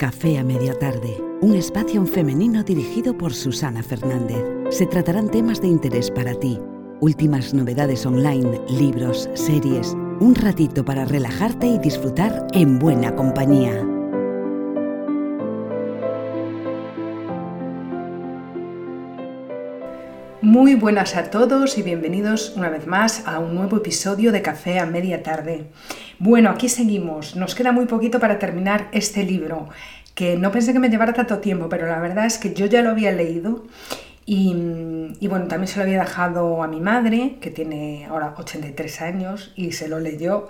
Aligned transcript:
Café 0.00 0.38
a 0.38 0.42
Media 0.42 0.72
Tarde, 0.72 1.22
un 1.42 1.54
espacio 1.54 2.06
femenino 2.06 2.62
dirigido 2.62 3.18
por 3.18 3.34
Susana 3.34 3.82
Fernández. 3.82 4.42
Se 4.70 4.86
tratarán 4.86 5.30
temas 5.30 5.60
de 5.60 5.68
interés 5.68 6.10
para 6.10 6.32
ti, 6.32 6.58
últimas 7.00 7.52
novedades 7.52 8.06
online, 8.06 8.62
libros, 8.70 9.28
series, 9.34 9.92
un 10.18 10.34
ratito 10.34 10.86
para 10.86 11.04
relajarte 11.04 11.66
y 11.66 11.78
disfrutar 11.78 12.46
en 12.54 12.78
buena 12.78 13.14
compañía. 13.14 13.84
Muy 20.40 20.76
buenas 20.76 21.14
a 21.14 21.30
todos 21.30 21.76
y 21.76 21.82
bienvenidos 21.82 22.54
una 22.56 22.70
vez 22.70 22.86
más 22.86 23.26
a 23.26 23.38
un 23.38 23.54
nuevo 23.54 23.76
episodio 23.76 24.32
de 24.32 24.40
Café 24.40 24.78
a 24.78 24.86
Media 24.86 25.22
Tarde. 25.22 25.66
Bueno, 26.20 26.50
aquí 26.50 26.68
seguimos. 26.68 27.34
Nos 27.34 27.54
queda 27.54 27.72
muy 27.72 27.86
poquito 27.86 28.20
para 28.20 28.38
terminar 28.38 28.88
este 28.92 29.24
libro, 29.24 29.70
que 30.14 30.36
no 30.36 30.52
pensé 30.52 30.74
que 30.74 30.78
me 30.78 30.90
llevara 30.90 31.14
tanto 31.14 31.38
tiempo, 31.38 31.70
pero 31.70 31.86
la 31.86 31.98
verdad 31.98 32.26
es 32.26 32.36
que 32.36 32.52
yo 32.52 32.66
ya 32.66 32.82
lo 32.82 32.90
había 32.90 33.10
leído 33.10 33.64
y, 34.26 34.52
bueno, 35.28 35.46
también 35.46 35.66
se 35.66 35.78
lo 35.78 35.84
había 35.84 36.00
dejado 36.00 36.62
a 36.62 36.68
mi 36.68 36.78
madre, 36.78 37.36
que 37.40 37.50
tiene 37.50 38.04
ahora 38.04 38.34
83 38.36 39.00
años, 39.00 39.54
y 39.56 39.72
se 39.72 39.88
lo 39.88 39.98
leyó. 39.98 40.46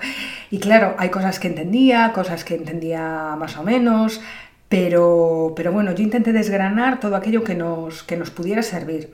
Y 0.51 0.59
claro, 0.59 0.96
hay 0.98 1.10
cosas 1.10 1.38
que 1.38 1.46
entendía, 1.46 2.10
cosas 2.12 2.43
que 2.43 2.57
entendía 2.57 3.37
más 3.38 3.57
o 3.57 3.62
menos, 3.62 4.21
pero, 4.68 5.52
pero 5.55 5.71
bueno, 5.71 5.93
yo 5.93 6.02
intenté 6.02 6.32
desgranar 6.32 6.98
todo 6.98 7.15
aquello 7.15 7.45
que 7.45 7.55
nos, 7.55 8.02
que 8.02 8.16
nos 8.16 8.30
pudiera 8.30 8.62
servir. 8.62 9.10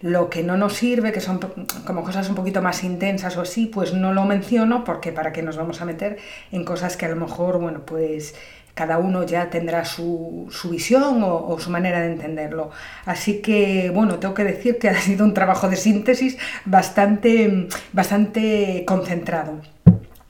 Lo 0.00 0.28
que 0.30 0.42
no 0.42 0.56
nos 0.56 0.74
sirve, 0.74 1.12
que 1.12 1.20
son 1.20 1.40
como 1.86 2.02
cosas 2.02 2.28
un 2.28 2.34
poquito 2.34 2.62
más 2.62 2.84
intensas 2.84 3.36
o 3.36 3.40
así, 3.40 3.66
pues 3.66 3.94
no 3.94 4.12
lo 4.12 4.24
menciono 4.24 4.84
porque 4.84 5.12
para 5.12 5.32
qué 5.32 5.42
nos 5.42 5.56
vamos 5.56 5.80
a 5.80 5.84
meter 5.84 6.18
en 6.52 6.64
cosas 6.64 6.96
que 6.96 7.06
a 7.06 7.08
lo 7.08 7.16
mejor, 7.16 7.58
bueno, 7.58 7.80
pues 7.86 8.34
cada 8.76 8.98
uno 8.98 9.24
ya 9.24 9.48
tendrá 9.48 9.86
su, 9.86 10.48
visión 10.70 11.22
o, 11.24 11.58
su 11.58 11.70
manera 11.70 12.00
de 12.00 12.12
entenderlo. 12.12 12.70
Así 13.06 13.40
que, 13.40 13.90
bueno, 13.92 14.18
tengo 14.18 14.34
que 14.34 14.44
decir 14.44 14.78
que 14.78 14.88
ha 14.90 15.00
sido 15.00 15.24
un 15.24 15.32
trabajo 15.32 15.68
de 15.68 15.76
síntesis 15.76 16.36
bastante, 16.66 17.68
bastante 17.94 18.84
concentrado. 18.86 19.62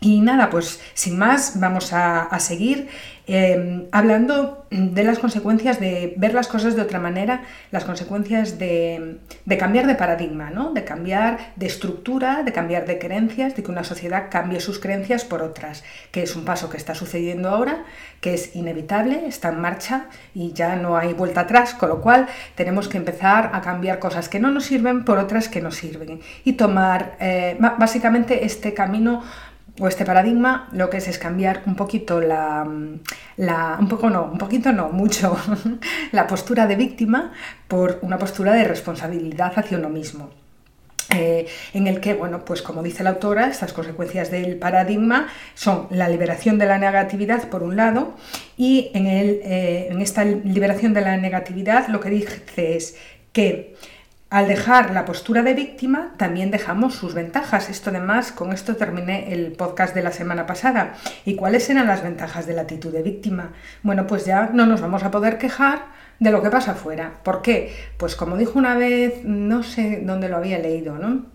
Y 0.01 0.21
nada, 0.21 0.49
pues 0.49 0.81
sin 0.95 1.19
más, 1.19 1.59
vamos 1.59 1.93
a, 1.93 2.29
seguir 2.39 2.89
em, 3.27 3.87
hablando 3.93 4.67
de 4.71 5.05
las 5.05 5.19
consecuencias 5.19 5.81
de 5.81 6.15
ver 6.17 6.35
las 6.35 6.49
cosas 6.49 6.77
de 6.77 6.83
otra 6.83 6.99
manera, 6.99 7.43
las 7.71 7.85
consecuencias 7.85 8.59
de, 8.59 9.19
cambiar 9.59 9.87
de 9.87 9.95
paradigma, 9.95 10.51
¿no? 10.51 10.73
de 10.73 10.85
cambiar 10.85 11.53
de 11.57 11.67
estructura, 11.67 12.43
de 12.43 12.53
cambiar 12.53 12.87
de 12.87 12.99
creencias, 12.99 13.55
de 13.57 13.63
que 13.63 13.71
una 13.71 13.85
sociedad 13.85 14.27
cambie 14.31 14.61
sus 14.61 14.79
creencias 14.79 15.25
por 15.25 15.43
otras, 15.43 15.85
que 16.11 16.23
es 16.23 16.37
un 16.37 16.45
paso 16.45 16.69
que 16.69 16.77
está 16.77 16.95
sucediendo 16.95 17.49
ahora, 17.49 17.85
que 18.21 18.35
es 18.35 18.57
inevitable, 18.57 19.27
está 19.27 19.51
en 19.51 19.61
marcha 19.61 20.07
y 20.35 20.53
ya 20.53 20.77
no 20.77 20.97
hay 20.97 21.13
vuelta 21.13 21.43
atrás, 21.43 21.75
con 21.75 21.89
lo 21.89 22.01
cual 22.01 22.27
tenemos 22.55 22.89
que 22.89 22.99
empezar 22.99 23.51
a 23.53 23.61
cambiar 23.61 23.99
cosas 23.99 24.29
que 24.29 24.41
no 24.41 24.51
nos 24.51 24.65
sirven 24.65 25.05
por 25.05 25.19
otras 25.19 25.49
que 25.49 25.61
nos 25.61 25.77
sirven 25.77 26.21
y 26.45 26.55
tomar 26.55 27.17
eh, 27.21 27.57
básicamente 27.59 28.45
este 28.45 28.75
camino 28.75 29.23
o 29.79 29.89
este 29.89 30.05
paradigma 30.05 30.69
lo 30.73 30.89
que 30.91 30.99
es 30.99 31.09
es 31.09 31.19
cambiar 31.19 31.63
un 31.67 31.75
poquito 31.75 32.21
la, 32.21 32.67
la, 33.37 33.77
un 33.79 33.89
poco 33.89 34.11
no, 34.11 34.25
un 34.25 34.39
poquito 34.39 34.73
no, 34.73 34.89
mucho, 34.91 35.37
la 36.13 36.27
postura 36.27 36.67
de 36.67 36.77
víctima 36.77 37.33
por 37.69 37.99
una 38.03 38.19
postura 38.19 38.53
de 38.53 38.65
responsabilidad 38.65 39.53
hacia 39.57 39.79
uno 39.79 39.89
mismo. 39.89 40.31
Eh, 41.15 41.47
en 41.73 41.87
el 41.87 42.01
que, 42.01 42.15
bueno, 42.15 42.45
pues 42.45 42.63
como 42.63 42.83
dice 42.83 43.05
la 43.05 43.11
autora, 43.11 43.49
estas 43.49 43.73
consecuencias 43.73 44.31
del 44.31 44.57
paradigma 44.57 45.29
son 45.55 45.87
la 45.91 46.09
liberación 46.09 46.59
de 46.59 46.67
la 46.67 46.79
negatividad 46.79 47.49
por 47.49 47.63
un 47.63 47.77
lado 47.77 48.17
y 48.57 48.91
en, 48.93 49.07
el, 49.07 49.41
eh, 49.45 49.89
en 49.91 50.01
esta 50.03 50.25
liberación 50.25 50.95
de 50.95 51.03
la 51.03 51.17
negatividad 51.17 51.87
lo 51.89 52.01
que 52.01 52.11
dice 52.11 52.43
es 52.57 52.97
que 53.33 53.77
al 54.29 54.49
dejar 54.49 54.91
la 54.91 55.05
postura 55.05 55.43
de 55.43 55.55
víctima, 55.55 56.13
también 56.17 56.51
dejamos 56.51 56.95
sus 56.95 57.15
ventajas. 57.15 57.71
Esto 57.71 57.91
además, 57.91 58.33
con 58.33 58.53
esto 58.53 58.75
terminé 58.75 59.33
el 59.33 59.53
podcast 59.53 59.95
de 59.95 60.03
la 60.03 60.11
semana 60.11 60.47
pasada. 60.47 60.95
¿Y 61.25 61.37
cuáles 61.37 61.71
eran 61.71 61.87
las 61.87 62.03
ventajas 62.03 62.47
de 62.47 62.55
la 62.55 62.63
actitud 62.63 62.93
de 62.93 63.03
víctima? 63.03 63.53
Bueno, 63.83 64.07
pues 64.07 64.25
ya 64.25 64.51
no 64.53 64.67
nos 64.67 64.81
vamos 64.81 65.05
a 65.05 65.13
poder 65.13 65.39
quejar 65.39 65.87
de 66.19 66.33
lo 66.33 66.43
que 66.43 66.51
pasa 66.51 66.73
afuera. 66.73 67.21
¿Por 67.23 67.41
qué? 67.41 67.73
Pues 67.99 68.17
como 68.17 68.37
dijo 68.37 68.59
una 68.59 68.77
vez, 68.77 69.23
no 69.25 69.63
sé 69.63 70.01
dónde 70.03 70.29
lo 70.29 70.39
había 70.39 70.59
leído, 70.59 70.99
¿no? 70.99 71.27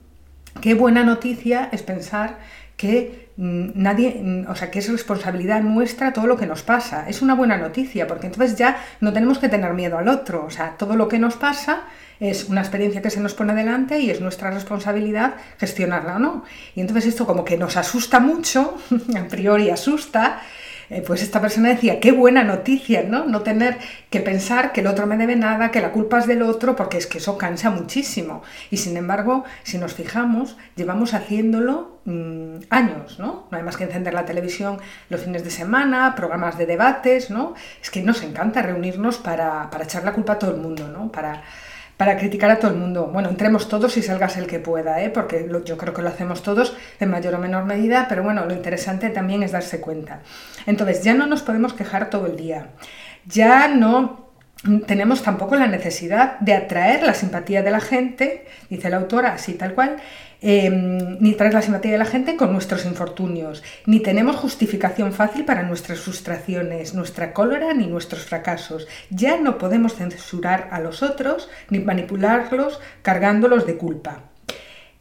Qué 0.60 0.74
buena 0.74 1.04
noticia 1.06 1.70
es 1.72 1.84
pensar 1.84 2.40
que 2.76 3.31
nadie, 3.42 4.22
mm, 4.22 4.50
o 4.50 4.56
sea, 4.56 4.70
que 4.70 4.80
es 4.80 4.90
responsabilidad 4.90 5.62
nuestra 5.62 6.14
todo 6.14 6.28
lo 6.28 6.38
que 6.38 6.46
nos 6.46 6.62
pasa. 6.62 7.10
Es 7.10 7.22
una 7.22 7.34
buena 7.34 7.58
noticia, 7.58 8.06
porque 8.06 8.28
entonces 8.28 8.56
ya 8.56 8.78
no 9.00 9.12
tenemos 9.14 9.40
que 9.40 9.50
tener 9.50 9.74
miedo 9.74 9.98
al 9.98 10.08
otro. 10.08 10.46
O 10.46 10.52
sea, 10.52 10.76
todo 10.78 10.96
lo 10.96 11.08
que 11.08 11.18
nos 11.18 11.38
pasa 11.38 11.84
es 12.20 12.50
una 12.50 12.62
experiencia 12.62 13.02
que 13.02 13.10
se 13.10 13.20
nos 13.20 13.34
pone 13.34 13.56
delante 13.56 14.00
y 14.00 14.12
es 14.12 14.22
nuestra 14.22 14.52
responsabilidad 14.52 15.34
gestionarla 15.58 16.18
o 16.18 16.20
no. 16.20 16.46
Y 16.76 16.82
entonces 16.82 17.08
esto 17.08 17.26
como 17.26 17.44
que 17.44 17.58
nos 17.58 17.78
asusta 17.78 18.20
mucho, 18.20 18.78
a 19.18 19.28
priori 19.28 19.72
asusta, 19.72 20.42
eh, 20.92 21.02
pues 21.08 21.24
esta 21.24 21.40
persona 21.40 21.70
decía, 21.70 22.02
qué 22.02 22.12
buena 22.12 22.44
noticia, 22.44 23.04
¿no? 23.04 23.26
No 23.26 23.44
tener 23.44 23.78
que 24.10 24.20
pensar 24.20 24.74
que 24.74 24.82
el 24.82 24.88
otro 24.88 25.08
me 25.08 25.16
debe 25.16 25.38
nada, 25.38 25.72
que 25.72 25.80
la 25.80 25.94
culpa 25.94 26.20
es 26.20 26.28
del 26.28 26.42
otro, 26.42 26.76
porque 26.76 26.98
es 26.98 27.08
que 27.08 27.20
eso 27.20 27.38
cansa 27.38 27.70
muchísimo. 27.70 28.44
Y 28.72 28.76
sin 28.76 28.98
embargo, 28.98 29.46
si 29.64 29.78
nos 29.78 29.94
fijamos, 29.94 30.58
llevamos 30.76 31.14
haciéndolo 31.14 32.02
mm, 32.04 32.56
años, 32.70 33.20
¿no? 33.20 33.48
No 33.50 33.58
hay 33.58 33.64
más 33.64 33.78
que 33.78 33.86
encender 33.86 34.14
la 34.14 34.26
televisión 34.26 34.80
los 35.08 35.22
fines 35.22 35.46
de 35.46 35.52
semana, 35.52 36.14
programas 36.14 36.58
de 36.58 36.66
debates, 36.66 37.30
¿no? 37.30 37.54
Es 37.82 37.90
que 37.90 38.04
nos 38.04 38.22
encanta 38.22 38.62
reunirnos 38.62 39.18
para, 39.18 39.70
para 39.70 39.86
echar 39.86 40.04
la 40.04 40.12
culpa 40.12 40.34
a 40.34 40.40
todo 40.40 40.52
el 40.52 40.58
mundo, 40.58 40.90
¿no? 40.90 41.10
Para, 41.10 41.42
para 42.02 42.18
criticar 42.18 42.50
a 42.50 42.58
todo 42.58 42.72
el 42.72 42.78
mundo. 42.78 43.12
Bueno, 43.14 43.30
entremos 43.30 43.70
todos 43.70 43.96
y 43.96 44.02
salgas 44.02 44.36
el 44.36 44.48
que 44.48 44.58
pueda, 44.58 45.04
¿eh? 45.04 45.12
porque 45.12 45.48
yo 45.64 45.78
creo 45.78 45.94
que 45.94 46.02
lo 46.02 46.10
hacemos 46.10 46.42
todos 46.42 46.76
en 47.00 47.12
mayor 47.12 47.36
o 47.36 47.38
menor 47.38 47.66
medida, 47.66 48.08
pero 48.10 48.24
bueno, 48.24 48.44
lo 48.44 48.56
interesante 48.56 49.12
también 49.12 49.44
es 49.44 49.52
darse 49.52 49.80
cuenta. 49.80 50.22
Entonces, 50.66 51.04
ya 51.04 51.14
no 51.14 51.28
nos 51.28 51.44
podemos 51.44 51.74
quejar 51.74 52.10
todo 52.10 52.26
el 52.26 52.38
día, 52.38 52.70
ya 53.28 53.68
no 53.68 54.31
tenemos 54.86 55.24
tampoco 55.24 55.56
la 55.56 55.68
necesidad 55.68 56.40
de 56.40 56.54
atraer 56.54 57.04
la 57.04 57.14
simpatía 57.14 57.64
de 57.64 57.72
la 57.72 57.80
gente, 57.80 58.46
dice 58.70 58.90
la 58.90 58.98
autora, 58.98 59.34
así 59.34 59.54
tal 59.54 59.74
cual, 59.74 59.98
Em, 60.44 61.20
ni 61.20 61.36
traer 61.36 61.54
la 61.54 61.62
simpatía 61.62 61.92
de 61.92 62.00
la 62.00 62.06
gente 62.06 62.36
con 62.36 62.52
nuestros 62.52 62.86
infortunios, 62.86 63.62
ni 63.86 64.00
tenemos 64.00 64.38
justificación 64.38 65.14
fácil 65.14 65.46
para 65.46 65.62
nuestras 65.62 66.00
frustraciones, 66.00 66.96
nuestra 66.96 67.32
cólera 67.32 67.76
ni 67.76 67.86
nuestros 67.86 68.26
fracasos. 68.26 68.88
Ya 69.12 69.38
no 69.40 69.60
podemos 69.60 69.94
censurar 69.94 70.68
a 70.72 70.80
los 70.80 71.04
otros 71.04 71.48
ni 71.70 71.78
manipularlos 71.78 72.80
cargándolos 73.04 73.68
de 73.68 73.78
culpa. 73.78 74.31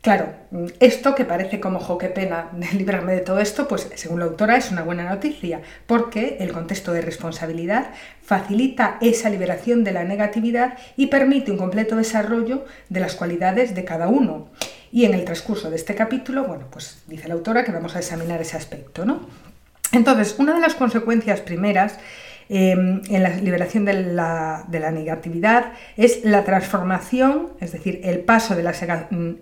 Claro, 0.02 0.32
esto 0.80 1.14
que 1.14 1.26
parece 1.26 1.60
como, 1.60 1.78
jo, 1.78 1.98
qué 1.98 2.08
pena 2.08 2.48
librarme 2.72 3.14
de 3.14 3.20
todo 3.20 3.38
esto, 3.38 3.68
pues 3.68 3.90
según 3.96 4.20
la 4.20 4.26
autora 4.26 4.56
es 4.56 4.70
una 4.70 4.82
buena 4.82 5.04
noticia, 5.04 5.60
porque 5.86 6.38
el 6.40 6.52
contexto 6.52 6.94
de 6.94 7.02
responsabilidad 7.02 7.90
facilita 8.22 8.96
esa 9.02 9.28
liberación 9.28 9.84
de 9.84 9.92
la 9.92 10.04
negatividad 10.04 10.78
y 10.96 11.08
permite 11.08 11.50
un 11.50 11.58
completo 11.58 11.96
desarrollo 11.96 12.64
de 12.88 13.00
las 13.00 13.14
cualidades 13.14 13.74
de 13.74 13.84
cada 13.84 14.08
uno. 14.08 14.48
Y 14.90 15.04
en 15.04 15.12
el 15.12 15.26
transcurso 15.26 15.68
de 15.68 15.76
este 15.76 15.94
capítulo, 15.94 16.44
bueno, 16.44 16.66
pues 16.70 17.02
dice 17.06 17.28
la 17.28 17.34
autora 17.34 17.62
que 17.62 17.72
vamos 17.72 17.94
a 17.94 17.98
examinar 17.98 18.40
ese 18.40 18.56
aspecto, 18.56 19.04
¿no? 19.04 19.28
Entonces, 19.92 20.36
una 20.38 20.54
de 20.54 20.60
las 20.60 20.74
consecuencias 20.74 21.40
primeras 21.40 21.98
em, 22.52 23.00
en 23.08 23.22
la 23.22 23.30
liberación 23.30 23.84
de 23.84 23.94
la, 23.94 24.64
de 24.68 24.80
la, 24.80 24.90
negatividad 24.90 25.72
es 25.96 26.24
la 26.24 26.44
transformación, 26.44 27.50
es 27.60 27.70
decir, 27.72 28.00
el 28.02 28.20
paso 28.20 28.56
de 28.56 28.64
las 28.64 28.84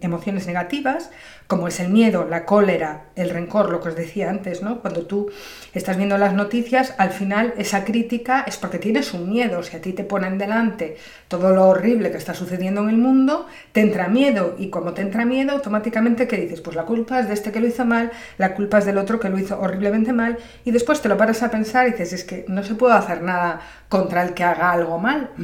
emociones 0.01 0.47
negativas 0.47 1.11
como 1.49 1.67
es 1.67 1.81
el 1.81 1.89
miedo, 1.89 2.27
la 2.29 2.45
cólera, 2.45 3.05
el 3.17 3.31
rencor, 3.31 3.71
lo 3.71 3.81
que 3.81 3.89
os 3.89 3.97
decía 3.97 4.29
antes, 4.29 4.63
¿no? 4.63 4.83
Cuando 4.83 5.07
tú 5.07 5.31
estás 5.73 5.97
viendo 5.97 6.19
las 6.19 6.35
noticias, 6.35 6.95
al 6.99 7.09
final 7.09 7.55
esa 7.57 7.85
crítica 7.85 8.45
es 8.47 8.59
porque 8.59 8.79
tienes 8.79 9.15
un 9.15 9.31
miedo. 9.31 9.63
Si 9.63 9.75
a 9.75 9.81
ti 9.81 9.95
te 9.95 10.05
ponen 10.05 10.37
delante 10.37 10.99
todo 11.27 11.55
lo 11.55 11.67
horrible 11.67 12.11
que 12.11 12.19
está 12.19 12.35
sucediendo 12.35 12.83
en 12.83 12.91
el 12.91 12.99
mundo, 12.99 13.47
te 13.73 13.81
entra 13.81 14.09
miedo. 14.09 14.57
Y 14.59 14.69
como 14.69 14.93
te 14.93 15.01
entra 15.01 15.25
miedo, 15.25 15.53
automáticamente, 15.53 16.29
¿qué 16.29 16.37
dices? 16.37 16.61
Pues 16.61 16.77
la 16.77 16.85
culpa 16.85 17.19
es 17.21 17.29
de 17.29 17.35
este 17.35 17.51
que 17.51 17.61
lo 17.61 17.67
hizo 17.67 17.87
mal, 17.87 18.13
la 18.37 18.55
culpa 18.55 18.77
es 18.77 18.85
del 18.85 18.99
otro 18.99 19.19
que 19.19 19.31
lo 19.31 19.39
hizo 19.39 19.59
horriblemente 19.59 20.13
mal. 20.13 20.37
Y 20.67 20.71
después 20.71 21.01
te 21.01 21.09
lo 21.09 21.17
paras 21.17 21.43
a 21.43 21.51
pensar 21.51 21.89
y 21.89 21.93
dices, 21.93 22.13
es 22.13 22.25
que 22.25 22.45
no 22.47 22.63
se 22.63 22.75
puede 22.75 22.93
hacer 22.99 23.23
nada 23.23 23.61
contra 23.89 24.23
el 24.23 24.35
que 24.35 24.45
haga 24.45 24.73
algo 24.73 24.99
mal. 24.99 25.31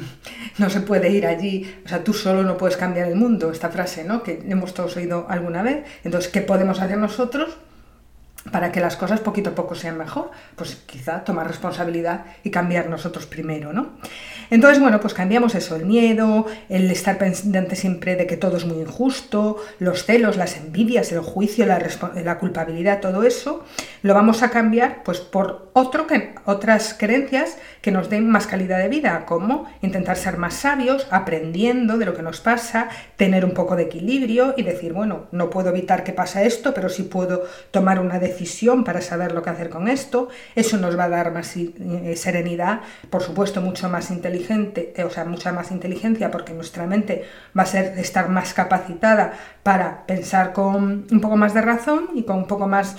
No 0.57 0.71
se 0.71 0.81
puede 0.81 1.11
ir 1.11 1.27
allí, 1.27 1.75
o 1.85 1.89
sea, 1.89 2.05
tú 2.05 2.13
solo 2.13 2.45
no 2.45 2.57
puedes 2.57 2.77
cambiar 2.77 3.09
el 3.09 3.17
mundo, 3.17 3.51
esta 3.51 3.71
frase, 3.71 4.05
¿no? 4.05 4.23
Que 4.23 4.41
hemos 4.47 4.73
todos 4.73 4.97
oído 4.97 5.27
alguna 5.29 5.65
vez. 5.65 5.85
Entonces, 6.05 6.31
¿qué 6.31 6.43
podemos 6.43 6.81
hacer 6.81 6.97
nosotros? 6.97 7.59
Para 8.51 8.73
que 8.73 8.81
las 8.81 8.97
cosas 8.97 9.21
poquito 9.21 9.51
a 9.51 9.55
poco 9.55 9.75
sean 9.75 9.97
mejor, 9.97 10.31
pues 10.57 10.77
quizá 10.87 11.25
tomar 11.25 11.47
responsabilidad 11.47 12.27
y 12.43 12.51
cambiar 12.51 12.89
nosotros 12.89 13.27
primero, 13.27 13.73
¿no? 13.73 13.95
Entonces, 14.51 14.81
bueno, 14.81 15.01
pues 15.01 15.15
cambiamos 15.15 15.55
eso, 15.55 15.77
el 15.77 15.87
miedo, 15.87 16.47
el 16.69 16.91
estar 16.91 17.17
pendiente 17.17 17.75
siempre 17.75 18.17
de 18.17 18.27
que 18.27 18.37
todo 18.37 18.59
es 18.59 18.67
muy 18.67 18.81
injusto, 18.81 19.57
los 19.79 20.05
celos, 20.05 20.37
las 20.37 20.57
envidias, 20.59 21.11
el 21.13 21.21
juicio, 21.21 21.65
la, 21.65 21.83
la 22.23 22.39
culpabilidad, 22.39 23.01
todo 23.01 23.23
eso, 23.23 23.65
lo 24.03 24.13
vamos 24.13 24.43
a 24.43 24.51
cambiar 24.51 25.03
pues 25.05 25.21
por 25.21 25.71
otro 25.73 26.07
que, 26.07 26.35
otras 26.45 26.95
creencias 26.99 27.57
que 27.81 27.91
nos 27.91 28.11
den 28.11 28.29
más 28.29 28.47
calidad 28.47 28.79
de 28.79 28.89
vida, 28.89 29.25
como 29.27 29.67
intentar 29.81 30.17
ser 30.17 30.37
más 30.37 30.55
sabios, 30.55 31.07
aprendiendo 31.11 31.97
de 31.97 32.05
lo 32.05 32.15
que 32.15 32.23
nos 32.23 32.41
pasa, 32.41 32.89
tener 33.17 33.45
un 33.45 33.53
poco 33.53 33.75
de 33.75 33.85
equilibrio 33.85 34.55
y 34.57 34.63
decir, 34.63 34.93
bueno, 34.93 35.27
no 35.33 35.51
puedo 35.51 35.71
evitar 35.71 36.05
que 36.05 36.13
pase 36.13 36.47
esto, 36.47 36.75
pero 36.75 36.89
sí 36.89 37.05
puedo 37.05 37.45
tomar 37.71 37.99
una 37.99 38.19
decisión 38.19 38.34
para 38.85 39.01
saber 39.01 39.33
lo 39.33 39.43
que 39.43 39.51
hacer 39.51 39.71
con 39.71 39.89
esto. 39.89 40.29
Eso 40.55 40.77
nos 40.77 40.99
va 40.99 41.05
a 41.05 41.09
dar 41.09 41.33
más 41.33 41.57
eh, 41.57 42.15
serenidad, 42.17 42.81
por 43.11 43.23
supuesto, 43.23 43.61
mucho 43.61 43.89
más 43.89 44.11
inteligente, 44.11 44.93
eh, 44.97 45.05
o 45.05 45.11
sea, 45.11 45.25
mucha 45.25 45.53
más 45.53 45.71
inteligencia, 45.71 46.31
porque 46.31 46.53
nuestra 46.53 46.87
mente 46.87 47.25
va 47.57 47.63
a 47.63 47.67
ser 47.67 47.99
estar 47.99 48.29
más 48.29 48.55
capacitada 48.55 49.33
para 49.63 50.07
pensar 50.07 50.53
con 50.53 51.07
un 51.11 51.21
poco 51.21 51.37
más 51.37 51.55
de 51.55 51.63
razón 51.63 52.11
y 52.15 52.23
con 52.25 52.37
un 52.39 52.47
poco 52.47 52.67
más 52.67 52.97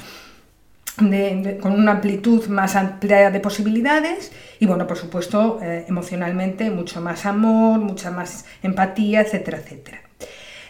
con 1.61 1.73
una 1.73 1.91
amplitud 1.91 2.47
más 2.47 2.77
amplia 2.77 3.29
de 3.29 3.41
posibilidades 3.41 4.31
y 4.61 4.65
bueno, 4.65 4.87
por 4.87 4.97
supuesto, 4.97 5.59
eh, 5.61 5.83
emocionalmente 5.89 6.69
mucho 6.69 7.01
más 7.01 7.25
amor, 7.25 7.79
mucha 7.79 8.11
más 8.11 8.45
empatía, 8.63 9.19
etcétera, 9.19 9.57
etcétera. 9.57 10.04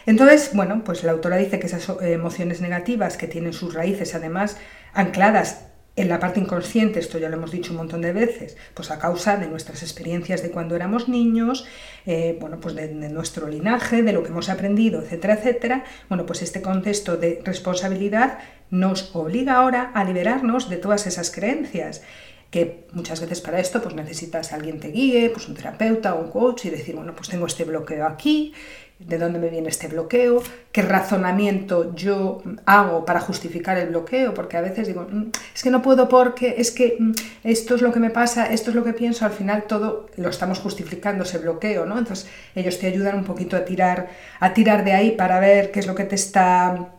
Entonces, 0.06 0.50
bueno, 0.54 0.82
pues 0.84 1.02
la 1.02 1.12
autora 1.12 1.36
dice 1.36 1.58
que 1.58 1.66
esas 1.66 1.88
eh, 1.88 2.12
emociones 2.12 2.60
negativas 2.60 3.16
que 3.16 3.26
tienen 3.26 3.52
sus 3.52 3.74
raíces 3.74 4.14
además 4.14 4.56
ancladas 4.94 5.66
en 5.96 6.10
la 6.10 6.20
parte 6.20 6.40
inconsciente, 6.40 7.00
esto 7.00 7.18
ya 7.18 7.30
lo 7.30 7.36
hemos 7.36 7.50
dicho 7.50 7.70
un 7.70 7.78
montón 7.78 8.02
de 8.02 8.12
veces, 8.12 8.58
pues 8.74 8.90
a 8.90 8.98
causa 8.98 9.38
de 9.38 9.48
nuestras 9.48 9.82
experiencias 9.82 10.42
de 10.42 10.50
cuando 10.50 10.76
éramos 10.76 11.08
niños, 11.08 11.66
eh, 12.04 12.36
bueno, 12.38 12.60
pues 12.60 12.74
de, 12.74 12.88
nuestro 12.88 13.48
linaje, 13.48 14.02
de 14.02 14.12
lo 14.12 14.22
que 14.22 14.28
hemos 14.28 14.50
aprendido, 14.50 15.00
etcétera, 15.00 15.34
etcétera. 15.34 15.84
Bueno, 16.10 16.26
pues 16.26 16.42
este 16.42 16.60
contexto 16.60 17.16
de 17.16 17.40
responsabilidad 17.44 18.38
nos 18.70 19.16
obliga 19.16 19.54
ahora 19.54 19.90
a 19.94 20.04
liberarnos 20.04 20.68
de 20.68 20.76
todas 20.76 21.06
esas 21.06 21.30
creencias 21.30 22.02
que 22.50 22.86
muchas 22.92 23.20
veces 23.20 23.40
para 23.40 23.60
esto 23.60 23.82
pues 23.82 23.94
necesitas 23.94 24.52
a 24.52 24.56
alguien 24.56 24.80
te 24.80 24.88
guíe, 24.88 25.30
pues 25.30 25.48
un 25.48 25.54
terapeuta 25.54 26.14
o 26.14 26.22
un 26.22 26.30
coach 26.30 26.66
y 26.66 26.70
decir, 26.70 26.94
bueno, 26.94 27.14
pues 27.14 27.28
tengo 27.28 27.46
este 27.46 27.64
bloqueo 27.64 28.06
aquí 28.06 28.54
de 28.98 29.18
dónde 29.18 29.38
me 29.38 29.50
viene 29.50 29.68
este 29.68 29.88
bloqueo, 29.88 30.42
qué 30.72 30.80
razonamiento 30.80 31.94
yo 31.94 32.42
hago 32.64 33.04
para 33.04 33.20
justificar 33.20 33.76
el 33.76 33.88
bloqueo, 33.88 34.32
porque 34.32 34.56
a 34.56 34.62
veces 34.62 34.86
digo, 34.86 35.06
mm, 35.10 35.32
es 35.54 35.62
que 35.62 35.70
no 35.70 35.82
puedo 35.82 36.08
porque, 36.08 36.54
es 36.58 36.70
que 36.70 36.96
mm, 36.98 37.12
esto 37.44 37.74
es 37.74 37.82
lo 37.82 37.92
que 37.92 38.00
me 38.00 38.08
pasa, 38.08 38.46
esto 38.46 38.70
es 38.70 38.76
lo 38.76 38.84
que 38.84 38.94
pienso, 38.94 39.26
al 39.26 39.32
final 39.32 39.64
todo 39.64 40.08
lo 40.16 40.30
estamos 40.30 40.60
justificando 40.60 41.24
ese 41.24 41.38
bloqueo, 41.38 41.84
¿no? 41.84 41.98
Entonces 41.98 42.26
ellos 42.54 42.78
te 42.78 42.86
ayudan 42.86 43.16
un 43.16 43.24
poquito 43.24 43.56
a 43.56 43.66
tirar, 43.66 44.08
a 44.40 44.54
tirar 44.54 44.82
de 44.82 44.92
ahí 44.92 45.10
para 45.10 45.40
ver 45.40 45.72
qué 45.72 45.80
es 45.80 45.86
lo 45.86 45.94
que 45.94 46.04
te 46.04 46.14
está 46.14 46.95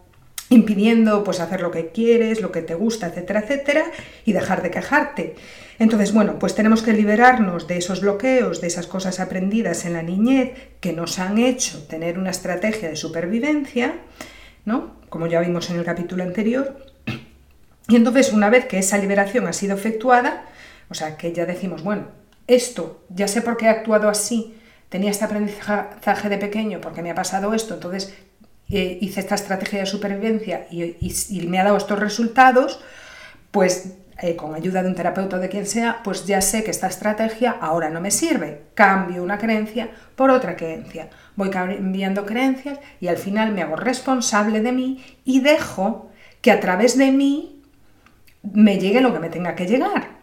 impidiendo 0.50 1.24
pues 1.24 1.40
hacer 1.40 1.62
lo 1.62 1.72
que 1.72 1.90
quieres, 1.90 2.42
lo 2.42 2.52
que 2.52 2.62
te 2.62 2.76
gusta, 2.76 3.08
etcétera, 3.08 3.42
etcétera, 3.42 3.86
y 4.26 4.34
dejar 4.34 4.62
de 4.62 4.72
quejarte. 4.72 5.36
Entonces, 5.80 6.14
bueno, 6.14 6.40
pues 6.40 6.56
tenemos 6.56 6.82
que 6.82 6.94
liberarnos 6.94 7.68
de 7.68 7.78
esos 7.78 8.02
bloqueos, 8.02 8.62
de 8.62 8.68
esas 8.68 8.88
cosas 8.88 9.20
aprendidas 9.20 9.86
en 9.86 9.94
la 9.94 10.02
niñez 10.02 10.52
que 10.80 10.94
nos 10.94 11.20
han 11.20 11.38
hecho 11.38 11.84
tener 11.88 12.18
una 12.18 12.32
estrategia 12.32 12.90
de 12.90 12.96
supervivencia, 12.96 13.96
¿no? 14.66 14.96
Como 15.10 15.28
ya 15.28 15.40
vimos 15.42 15.70
en 15.70 15.78
el 15.78 15.86
capítulo 15.86 16.24
anterior. 16.24 16.78
Y 17.88 17.96
entonces, 17.96 18.34
una 18.34 18.50
vez 18.50 18.66
que 18.66 18.80
esa 18.80 18.98
liberación 18.98 19.48
ha 19.48 19.54
sido 19.54 19.76
efectuada, 19.76 20.46
o 20.90 20.94
sea, 20.94 21.16
que 21.16 21.32
ya 21.32 21.46
decimos, 21.46 21.84
bueno, 21.84 22.08
esto, 22.48 23.04
ya 23.10 23.28
sé 23.28 23.42
por 23.42 23.58
qué 23.58 23.66
he 23.66 23.70
actuado 23.70 24.10
así, 24.10 24.56
tenía 24.90 25.12
este 25.12 25.26
aprendizaje 25.26 26.30
de 26.30 26.38
pequeño 26.38 26.82
porque 26.82 27.02
me 27.02 27.12
ha 27.12 27.16
pasado 27.16 27.54
esto, 27.54 27.74
entonces 27.74 28.14
eh, 28.70 28.98
hice 29.02 29.20
esta 29.20 29.36
estrategia 29.36 29.80
de 29.80 29.86
supervivencia 29.86 30.68
y 30.70 31.48
me 31.48 31.60
ha 31.60 31.64
dado 31.64 31.78
estos 31.78 32.00
resultados, 32.00 32.80
pues 33.52 33.98
eh, 34.20 34.36
con 34.36 34.56
ayuda 34.56 34.82
de 34.82 34.90
un 34.90 34.96
terapeuta 34.96 35.38
o 35.38 35.40
de 35.40 35.48
quien 35.48 35.68
sea, 35.68 36.02
pues 36.04 36.26
ya 36.26 36.42
sé 36.42 36.64
que 36.64 36.72
esta 36.72 36.88
estrategia 36.88 37.52
ahora 37.52 37.92
no 37.92 38.02
me 38.02 38.10
sirve. 38.10 38.64
Cambio 38.74 39.22
una 39.22 39.38
creencia 39.38 39.92
por 40.16 40.32
otra 40.32 40.56
creencia. 40.56 41.10
Voy 41.36 41.52
cambiando 41.52 42.26
creencias 42.26 42.80
y 43.00 43.10
al 43.10 43.18
final 43.18 43.52
me 43.52 43.62
hago 43.62 43.76
responsable 43.76 44.62
de 44.62 44.72
mí 44.72 45.06
y 45.24 45.42
dejo 45.42 46.10
que 46.42 46.52
a 46.52 46.60
través 46.60 46.98
de 46.98 47.12
mí 47.12 47.62
me 48.42 48.80
llegue 48.80 49.02
lo 49.02 49.14
que 49.14 49.20
me 49.20 49.30
tenga 49.30 49.54
que 49.54 49.68
llegar. 49.68 50.18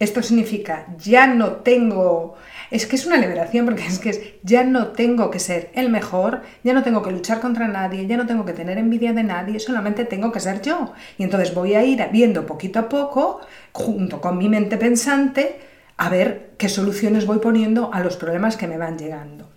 Esto 0.00 0.20
significa, 0.20 0.86
ya 0.98 1.28
no 1.28 1.52
tengo, 1.56 2.36
es 2.70 2.86
que 2.86 2.96
es 2.96 3.06
una 3.06 3.16
liberación 3.16 3.64
porque 3.64 3.86
es 3.86 3.98
que 3.98 4.40
ya 4.42 4.64
no 4.64 4.88
tengo 4.88 5.30
que 5.30 5.38
ser 5.38 5.70
el 5.74 5.88
mejor, 5.88 6.42
ya 6.64 6.72
no 6.72 6.82
tengo 6.82 7.02
que 7.02 7.10
luchar 7.10 7.40
contra 7.40 7.68
nadie, 7.68 8.06
ya 8.06 8.16
no 8.16 8.26
tengo 8.26 8.44
que 8.44 8.52
tener 8.52 8.78
envidia 8.78 9.12
de 9.12 9.22
nadie, 9.22 9.58
solamente 9.60 10.04
tengo 10.04 10.32
que 10.32 10.40
ser 10.40 10.60
yo. 10.62 10.92
Y 11.16 11.24
entonces 11.24 11.54
voy 11.54 11.74
a 11.74 11.84
ir 11.84 12.04
viendo 12.12 12.46
poquito 12.46 12.78
a 12.78 12.88
poco, 12.88 13.40
junto 13.72 14.20
con 14.20 14.38
mi 14.38 14.48
mente 14.48 14.76
pensante, 14.76 15.60
a 15.96 16.08
ver 16.08 16.50
qué 16.58 16.68
soluciones 16.68 17.26
voy 17.26 17.38
poniendo 17.38 17.92
a 17.92 18.00
los 18.00 18.16
problemas 18.16 18.56
que 18.56 18.66
me 18.66 18.78
van 18.78 18.98
llegando. 18.98 19.48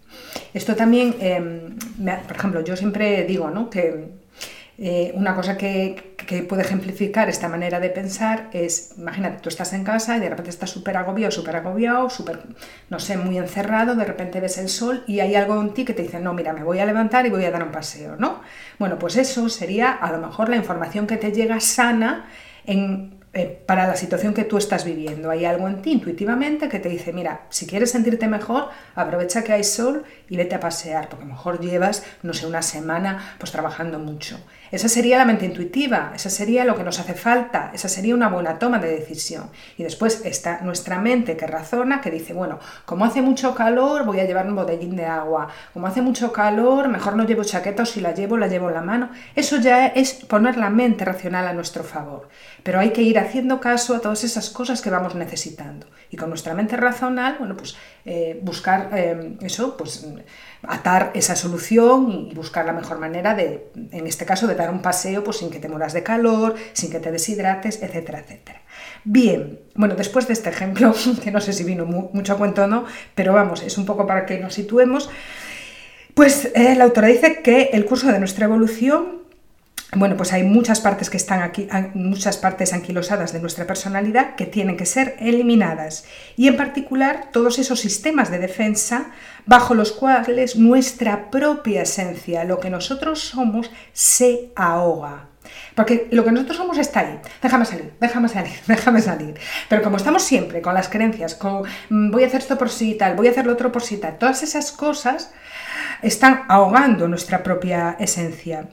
Esto 0.53 0.75
también, 0.75 1.15
em, 1.19 1.77
por 2.27 2.35
ejemplo, 2.35 2.63
yo 2.63 2.75
siempre 2.75 3.23
digo 3.25 3.49
¿no? 3.49 3.69
que 3.69 4.20
eh, 4.77 5.11
una 5.15 5.35
cosa 5.35 5.57
que, 5.57 6.11
puede 6.47 6.61
ejemplificar 6.61 7.27
esta 7.27 7.49
manera 7.49 7.79
de 7.79 7.89
pensar 7.89 8.49
es, 8.53 8.93
imagínate, 8.97 9.39
tú 9.41 9.49
estás 9.49 9.73
en 9.73 9.83
casa 9.83 10.15
y 10.15 10.21
de 10.21 10.29
repente 10.29 10.49
estás 10.49 10.69
súper 10.69 10.95
agobiado, 10.95 11.29
súper 11.29 11.57
agobiado, 11.57 12.09
súper, 12.09 12.39
no 12.89 12.99
sé, 12.99 13.17
muy 13.17 13.37
encerrado, 13.37 13.95
de 13.95 14.05
repente 14.05 14.39
ves 14.39 14.57
el 14.57 14.69
sol 14.69 15.03
y 15.07 15.19
hay 15.19 15.35
algo 15.35 15.59
en 15.59 15.73
ti 15.73 15.83
que 15.83 15.93
te 15.93 16.03
dice, 16.03 16.19
no, 16.19 16.33
mira, 16.33 16.53
me 16.53 16.63
voy 16.63 16.79
a 16.79 16.85
levantar 16.85 17.25
y 17.25 17.29
voy 17.29 17.43
a 17.43 17.51
dar 17.51 17.63
un 17.63 17.71
paseo, 17.71 18.15
¿no? 18.15 18.41
Bueno, 18.79 18.97
pues 18.97 19.17
eso 19.17 19.49
sería 19.49 19.91
a 19.91 20.11
lo 20.11 20.19
mejor 20.19 20.47
la 20.47 20.55
información 20.55 21.05
que 21.05 21.17
te 21.17 21.31
llega 21.31 21.59
sana 21.59 22.27
en 22.65 23.21
eh, 23.33 23.63
para 23.65 23.87
la 23.87 23.95
situación 23.95 24.33
que 24.33 24.43
tú 24.43 24.57
estás 24.57 24.83
viviendo. 24.83 25.29
Hay 25.29 25.45
algo 25.45 25.65
en 25.69 25.81
ti 25.81 25.93
intuitivamente 25.93 26.67
que 26.67 26.79
te 26.79 26.89
dice, 26.89 27.13
mira, 27.13 27.45
si 27.49 27.65
quieres 27.65 27.89
sentirte 27.89 28.27
mejor, 28.27 28.67
aprovecha 28.93 29.41
que 29.41 29.53
hay 29.53 29.63
sol 29.63 30.03
y 30.27 30.35
vete 30.35 30.55
a 30.55 30.59
pasear, 30.59 31.07
porque 31.07 31.23
a 31.23 31.27
lo 31.27 31.33
mejor 31.35 31.61
llevas, 31.61 32.03
no 32.23 32.33
sé, 32.33 32.45
una 32.45 32.61
semana 32.61 33.35
pues 33.39 33.53
trabajando 33.53 33.99
mucho. 33.99 34.37
Esa 34.71 34.87
sería 34.87 35.17
la 35.17 35.25
mente 35.25 35.45
intuitiva, 35.45 36.13
esa 36.15 36.29
sería 36.29 36.63
lo 36.63 36.75
que 36.75 36.83
nos 36.83 36.97
hace 36.99 37.13
falta, 37.13 37.71
esa 37.73 37.89
sería 37.89 38.15
una 38.15 38.29
buena 38.29 38.57
toma 38.57 38.79
de 38.79 38.89
decisión. 38.89 39.49
Y 39.77 39.83
después 39.83 40.21
está 40.23 40.61
nuestra 40.61 40.99
mente 40.99 41.35
que 41.35 41.45
razona, 41.45 41.99
que 41.99 42.09
dice, 42.09 42.33
bueno, 42.33 42.59
como 42.85 43.03
hace 43.03 43.21
mucho 43.21 43.53
calor, 43.53 44.05
voy 44.05 44.21
a 44.21 44.25
llevar 44.25 44.47
un 44.47 44.55
botellín 44.55 44.95
de 44.95 45.05
agua, 45.05 45.49
como 45.73 45.87
hace 45.87 46.01
mucho 46.01 46.31
calor, 46.31 46.87
mejor 46.87 47.15
no 47.15 47.25
llevo 47.25 47.43
chaqueta 47.43 47.83
o 47.83 47.85
si 47.85 47.99
la 47.99 48.13
llevo, 48.13 48.37
la 48.37 48.47
llevo 48.47 48.69
en 48.69 48.75
la 48.75 48.81
mano. 48.81 49.09
Eso 49.35 49.57
ya 49.57 49.87
es 49.87 50.13
poner 50.13 50.55
la 50.55 50.69
mente 50.69 51.03
racional 51.03 51.47
a 51.47 51.53
nuestro 51.53 51.83
favor. 51.83 52.29
Pero 52.63 52.79
hay 52.79 52.91
que 52.91 53.01
ir 53.01 53.19
haciendo 53.19 53.59
caso 53.59 53.95
a 53.95 53.99
todas 53.99 54.23
esas 54.23 54.49
cosas 54.49 54.81
que 54.81 54.89
vamos 54.89 55.15
necesitando. 55.15 55.87
Y 56.09 56.17
con 56.17 56.29
nuestra 56.29 56.53
mente 56.53 56.77
racional, 56.77 57.35
bueno, 57.39 57.55
pues 57.57 57.75
eh, 58.05 58.39
buscar 58.41 58.89
eh, 58.93 59.37
eso, 59.41 59.77
pues 59.77 60.07
atar 60.63 61.11
esa 61.13 61.35
solución 61.35 62.27
y 62.31 62.33
buscar 62.33 62.65
la 62.65 62.73
mejor 62.73 62.99
manera 62.99 63.35
de, 63.35 63.71
en 63.91 64.07
este 64.07 64.25
caso, 64.25 64.47
de 64.47 64.55
dar 64.55 64.71
un 64.71 64.81
paseo 64.81 65.23
pues 65.23 65.37
sin 65.37 65.49
que 65.49 65.59
te 65.59 65.69
mueras 65.69 65.93
de 65.93 66.03
calor, 66.03 66.55
sin 66.73 66.89
que 66.89 66.99
te 66.99 67.11
deshidrates, 67.11 67.81
etcétera, 67.81 68.19
etcétera. 68.19 68.61
Bien, 69.03 69.59
bueno, 69.75 69.95
después 69.95 70.27
de 70.27 70.33
este 70.33 70.49
ejemplo, 70.49 70.93
que 71.23 71.31
no 71.31 71.41
sé 71.41 71.53
si 71.53 71.63
vino 71.63 71.85
mucho 71.85 72.33
a 72.33 72.37
cuento 72.37 72.63
o 72.63 72.67
no, 72.67 72.85
pero 73.15 73.33
vamos, 73.33 73.63
es 73.63 73.77
un 73.77 73.85
poco 73.85 74.05
para 74.07 74.25
que 74.25 74.39
nos 74.39 74.53
situemos, 74.53 75.09
pues 76.13 76.51
eh, 76.55 76.75
la 76.75 76.83
autora 76.85 77.07
dice 77.07 77.41
que 77.41 77.69
el 77.73 77.85
curso 77.85 78.11
de 78.11 78.19
nuestra 78.19 78.45
evolución 78.45 79.20
bueno, 79.93 80.15
pues 80.15 80.31
hay 80.31 80.43
muchas 80.43 80.79
partes 80.79 81.09
que 81.09 81.17
están 81.17 81.41
aquí, 81.41 81.67
muchas 81.93 82.37
partes 82.37 82.71
anquilosadas 82.71 83.33
de 83.33 83.41
nuestra 83.41 83.67
personalidad 83.67 84.35
que 84.35 84.45
tienen 84.45 84.77
que 84.77 84.85
ser 84.85 85.17
eliminadas. 85.19 86.05
Y 86.37 86.47
en 86.47 86.55
particular 86.55 87.27
todos 87.33 87.59
esos 87.59 87.81
sistemas 87.81 88.31
de 88.31 88.39
defensa 88.39 89.11
bajo 89.45 89.73
los 89.73 89.91
cuales 89.91 90.55
nuestra 90.55 91.29
propia 91.29 91.81
esencia, 91.81 92.45
lo 92.45 92.59
que 92.61 92.69
nosotros 92.69 93.19
somos, 93.19 93.69
se 93.91 94.51
ahoga. 94.55 95.27
Porque 95.75 96.07
lo 96.11 96.23
que 96.23 96.31
nosotros 96.31 96.55
somos 96.55 96.77
está 96.77 97.01
ahí. 97.01 97.19
Déjame 97.41 97.65
salir, 97.65 97.93
déjame 97.99 98.29
salir, 98.29 98.53
déjame 98.67 99.01
salir. 99.01 99.35
Pero 99.67 99.81
como 99.81 99.97
estamos 99.97 100.23
siempre 100.23 100.61
con 100.61 100.73
las 100.73 100.87
creencias, 100.87 101.35
con 101.35 101.63
mm, 101.89 102.11
voy 102.11 102.23
a 102.23 102.27
hacer 102.27 102.39
esto 102.39 102.57
por 102.57 102.69
sí 102.69 102.91
y 102.91 102.97
tal, 102.97 103.17
voy 103.17 103.27
a 103.27 103.31
hacer 103.31 103.45
lo 103.45 103.51
otro 103.51 103.73
por 103.73 103.81
sí 103.81 103.95
y 103.95 103.97
tal, 103.97 104.17
todas 104.17 104.41
esas 104.41 104.71
cosas 104.71 105.31
están 106.01 106.43
ahogando 106.47 107.09
nuestra 107.09 107.43
propia 107.43 107.97
esencia. 107.99 108.69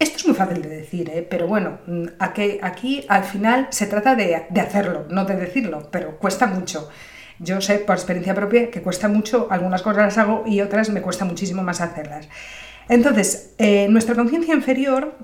Esto 0.00 0.16
es 0.16 0.26
muy 0.26 0.34
fácil 0.34 0.62
de 0.62 0.68
decir, 0.70 1.10
¿eh? 1.10 1.26
pero 1.28 1.46
bueno, 1.46 1.78
mm, 1.86 2.04
aquí, 2.20 2.58
aquí, 2.62 3.04
al 3.06 3.22
final 3.22 3.68
se 3.68 3.86
trata 3.86 4.14
de, 4.14 4.34
hacerlo, 4.34 5.04
no 5.10 5.26
de 5.26 5.36
decirlo, 5.36 5.90
pero 5.90 6.16
cuesta 6.16 6.46
mucho. 6.46 6.88
Yo 7.38 7.60
sé 7.60 7.80
por 7.80 7.96
experiencia 7.96 8.34
propia 8.34 8.70
que 8.70 8.80
cuesta 8.80 9.08
mucho, 9.08 9.48
algunas 9.50 9.82
cosas 9.82 10.04
las 10.04 10.16
hago 10.16 10.44
y 10.46 10.62
otras 10.62 10.88
me 10.88 11.02
cuesta 11.02 11.26
muchísimo 11.26 11.62
más 11.62 11.82
hacerlas. 11.82 12.30
Entonces, 12.88 13.54
eh, 13.58 13.88
nuestra 13.90 14.14
conciencia 14.14 14.54
inferior 14.54 15.18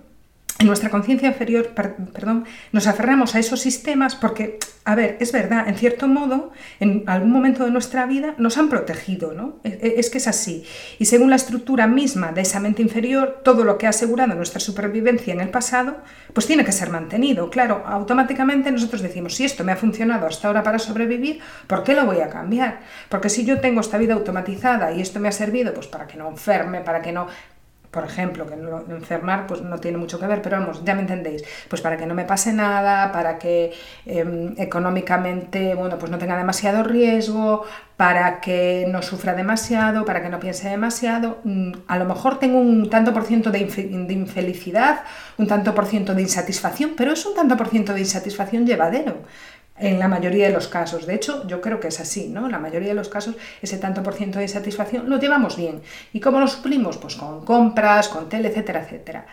en 0.58 0.66
nuestra 0.66 0.88
conciencia 0.88 1.28
inferior, 1.28 1.74
perdón, 1.74 2.46
nos 2.72 2.86
aferramos 2.86 3.34
a 3.34 3.38
esos 3.38 3.60
sistemas 3.60 4.16
porque, 4.16 4.58
a 4.84 4.94
ver, 4.94 5.18
es 5.20 5.30
verdad, 5.30 5.68
en 5.68 5.76
cierto 5.76 6.08
modo, 6.08 6.50
en 6.80 7.04
algún 7.06 7.30
momento 7.30 7.64
de 7.64 7.70
nuestra 7.70 8.06
vida 8.06 8.34
nos 8.38 8.56
han 8.56 8.70
protegido, 8.70 9.34
¿no? 9.34 9.58
E, 9.64 9.68
e, 9.68 10.00
es 10.00 10.08
que 10.08 10.16
es 10.16 10.26
así. 10.26 10.64
Y 10.98 11.04
según 11.04 11.28
la 11.28 11.36
estructura 11.36 11.86
misma 11.86 12.32
de 12.32 12.40
esa 12.40 12.58
mente 12.58 12.80
inferior, 12.80 13.42
todo 13.44 13.64
lo 13.64 13.76
que 13.76 13.86
ha 13.86 13.90
asegurado 13.90 14.34
nuestra 14.34 14.60
supervivencia 14.60 15.34
en 15.34 15.40
el 15.40 15.50
pasado, 15.50 15.98
pues 16.32 16.46
tiene 16.46 16.64
que 16.64 16.72
ser 16.72 16.88
mantenido. 16.88 17.50
Claro, 17.50 17.82
automáticamente 17.86 18.72
nosotros 18.72 19.02
decimos, 19.02 19.34
si 19.34 19.44
esto 19.44 19.62
me 19.62 19.72
ha 19.72 19.76
funcionado 19.76 20.26
hasta 20.26 20.48
ahora 20.48 20.62
para 20.62 20.78
sobrevivir, 20.78 21.40
¿por 21.66 21.84
qué 21.84 21.94
lo 21.94 22.06
voy 22.06 22.20
a 22.20 22.30
cambiar? 22.30 22.80
Porque 23.10 23.28
si 23.28 23.44
yo 23.44 23.60
tengo 23.60 23.82
esta 23.82 23.98
vida 23.98 24.14
automatizada 24.14 24.92
y 24.92 25.02
esto 25.02 25.20
me 25.20 25.28
ha 25.28 25.32
servido, 25.32 25.74
pues 25.74 25.86
para 25.86 26.06
que 26.06 26.16
no 26.16 26.30
enferme, 26.30 26.80
para 26.80 27.02
que 27.02 27.12
no 27.12 27.26
por 27.96 28.04
ejemplo, 28.04 28.46
que 28.46 28.56
no, 28.56 28.84
enfermar 28.90 29.46
pues 29.46 29.62
no 29.62 29.78
tiene 29.78 29.96
mucho 29.96 30.20
que 30.20 30.26
ver, 30.26 30.42
pero 30.42 30.58
vamos, 30.60 30.84
ya 30.84 30.94
me 30.94 31.00
entendéis, 31.00 31.42
pues 31.66 31.80
para 31.80 31.96
que 31.96 32.04
no 32.04 32.14
me 32.14 32.26
pase 32.26 32.52
nada, 32.52 33.10
para 33.10 33.38
que 33.38 33.72
em, 34.04 34.54
económicamente, 34.58 35.74
bueno, 35.74 35.98
pues 35.98 36.12
no 36.12 36.18
tenga 36.18 36.36
demasiado 36.36 36.82
riesgo, 36.82 37.64
para 37.96 38.42
que 38.42 38.84
no 38.92 39.00
sufra 39.00 39.32
demasiado, 39.32 40.04
para 40.04 40.22
que 40.22 40.28
no 40.28 40.38
piense 40.38 40.68
demasiado, 40.68 41.38
mm, 41.44 41.72
a 41.86 41.96
lo 41.96 42.04
mejor 42.04 42.38
tengo 42.38 42.58
un 42.58 42.90
tanto 42.90 43.14
por 43.14 43.24
ciento 43.24 43.50
de, 43.50 43.64
de 43.64 44.12
infelicidad, 44.12 45.00
un 45.38 45.46
tanto 45.46 45.74
por 45.74 45.86
ciento 45.86 46.14
de 46.14 46.20
insatisfacción, 46.20 46.90
pero 46.98 47.12
es 47.12 47.24
un 47.24 47.34
tanto 47.34 47.56
por 47.56 47.68
ciento 47.68 47.94
de 47.94 48.00
insatisfacción 48.00 48.66
llevadero 48.66 49.22
en 49.78 49.98
la 49.98 50.08
mayoría 50.08 50.46
de 50.46 50.52
los 50.52 50.68
casos. 50.68 51.06
De 51.06 51.14
hecho, 51.14 51.46
yo 51.46 51.60
creo 51.60 51.80
que 51.80 51.88
es 51.88 52.00
así, 52.00 52.28
¿no? 52.28 52.46
En 52.46 52.52
la 52.52 52.58
mayoría 52.58 52.88
de 52.88 52.94
los 52.94 53.08
casos, 53.08 53.36
ese 53.60 53.78
tanto 53.78 54.02
por 54.02 54.14
ciento 54.14 54.38
de 54.38 54.48
satisfacción 54.48 55.08
lo 55.08 55.18
llevamos 55.18 55.56
bien. 55.56 55.82
¿Y 56.12 56.20
cómo 56.20 56.40
lo 56.40 56.46
suplimos? 56.46 56.98
Pues 56.98 57.16
con 57.16 57.44
compras, 57.44 58.08
con 58.08 58.28
tele, 58.28 58.48
etcétera, 58.48 58.82
etcétera. 58.82 59.26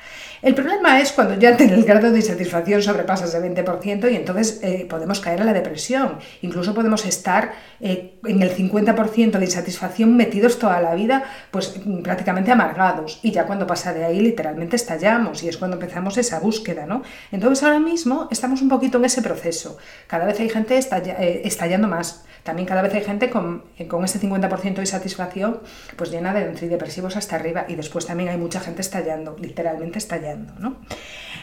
El 0.44 0.56
problema 0.56 1.00
es 1.00 1.14
cuando 1.14 1.36
ya 1.36 1.52
el 1.52 1.86
grado 1.86 2.12
de 2.12 2.18
insatisfacción 2.18 2.84
sobrepasa 2.84 3.24
ese 3.24 3.40
20% 3.40 4.12
y 4.12 4.16
entonces 4.18 4.60
eh, 4.62 4.86
podemos 4.90 5.22
caer 5.22 5.40
en 5.40 5.46
la 5.46 5.54
depresión. 5.54 6.18
Incluso 6.42 6.74
podemos 6.74 7.06
estar 7.06 7.54
eh, 7.80 8.20
en 8.26 8.42
el 8.42 8.54
50% 8.54 9.32
de 9.40 9.46
insatisfacción 9.46 10.18
metidos 10.18 10.60
toda 10.60 10.82
la 10.82 10.96
vida, 10.96 11.24
pues 11.50 11.80
prácticamente 12.04 12.52
amargados. 12.52 13.22
Y 13.24 13.32
ya 13.32 13.46
cuando 13.46 13.66
pasa 13.66 13.94
de 13.94 14.04
ahí, 14.04 14.20
literalmente 14.20 14.76
estallamos 14.76 15.42
y 15.44 15.48
es 15.48 15.56
cuando 15.56 15.78
empezamos 15.78 16.18
esa 16.18 16.42
búsqueda, 16.42 16.86
¿no? 16.86 17.04
Entonces 17.32 17.64
ahora 17.64 17.80
mismo 17.80 18.28
estamos 18.30 18.62
un 18.62 18.68
poquito 18.68 18.98
en 18.98 19.06
ese 19.06 19.22
proceso. 19.22 19.78
Cada 20.08 20.26
vez 20.26 20.42
hay 20.42 20.50
gente 20.50 20.78
eh, 20.78 21.42
estallando 21.46 21.88
más. 21.88 22.26
También 22.44 22.68
cada 22.68 22.82
vez 22.82 22.94
hay 22.94 23.04
gente 23.04 23.30
con, 23.30 23.64
con 23.88 24.04
ese 24.04 24.20
50% 24.20 24.76
de 24.76 24.86
satisfacción 24.86 25.62
pues 25.96 26.12
llena 26.12 26.34
de 26.34 26.46
antidepresivos 26.46 27.16
hasta 27.16 27.38
arriba 27.38 27.66
y 27.68 27.76
después 27.76 28.06
también 28.06 28.30
hay 28.30 28.38
mucha 28.38 28.60
gente 28.60 28.82
estallando, 28.82 29.36
literalmente 29.40 29.98
estallando. 29.98 30.54
¿no? 30.60 30.76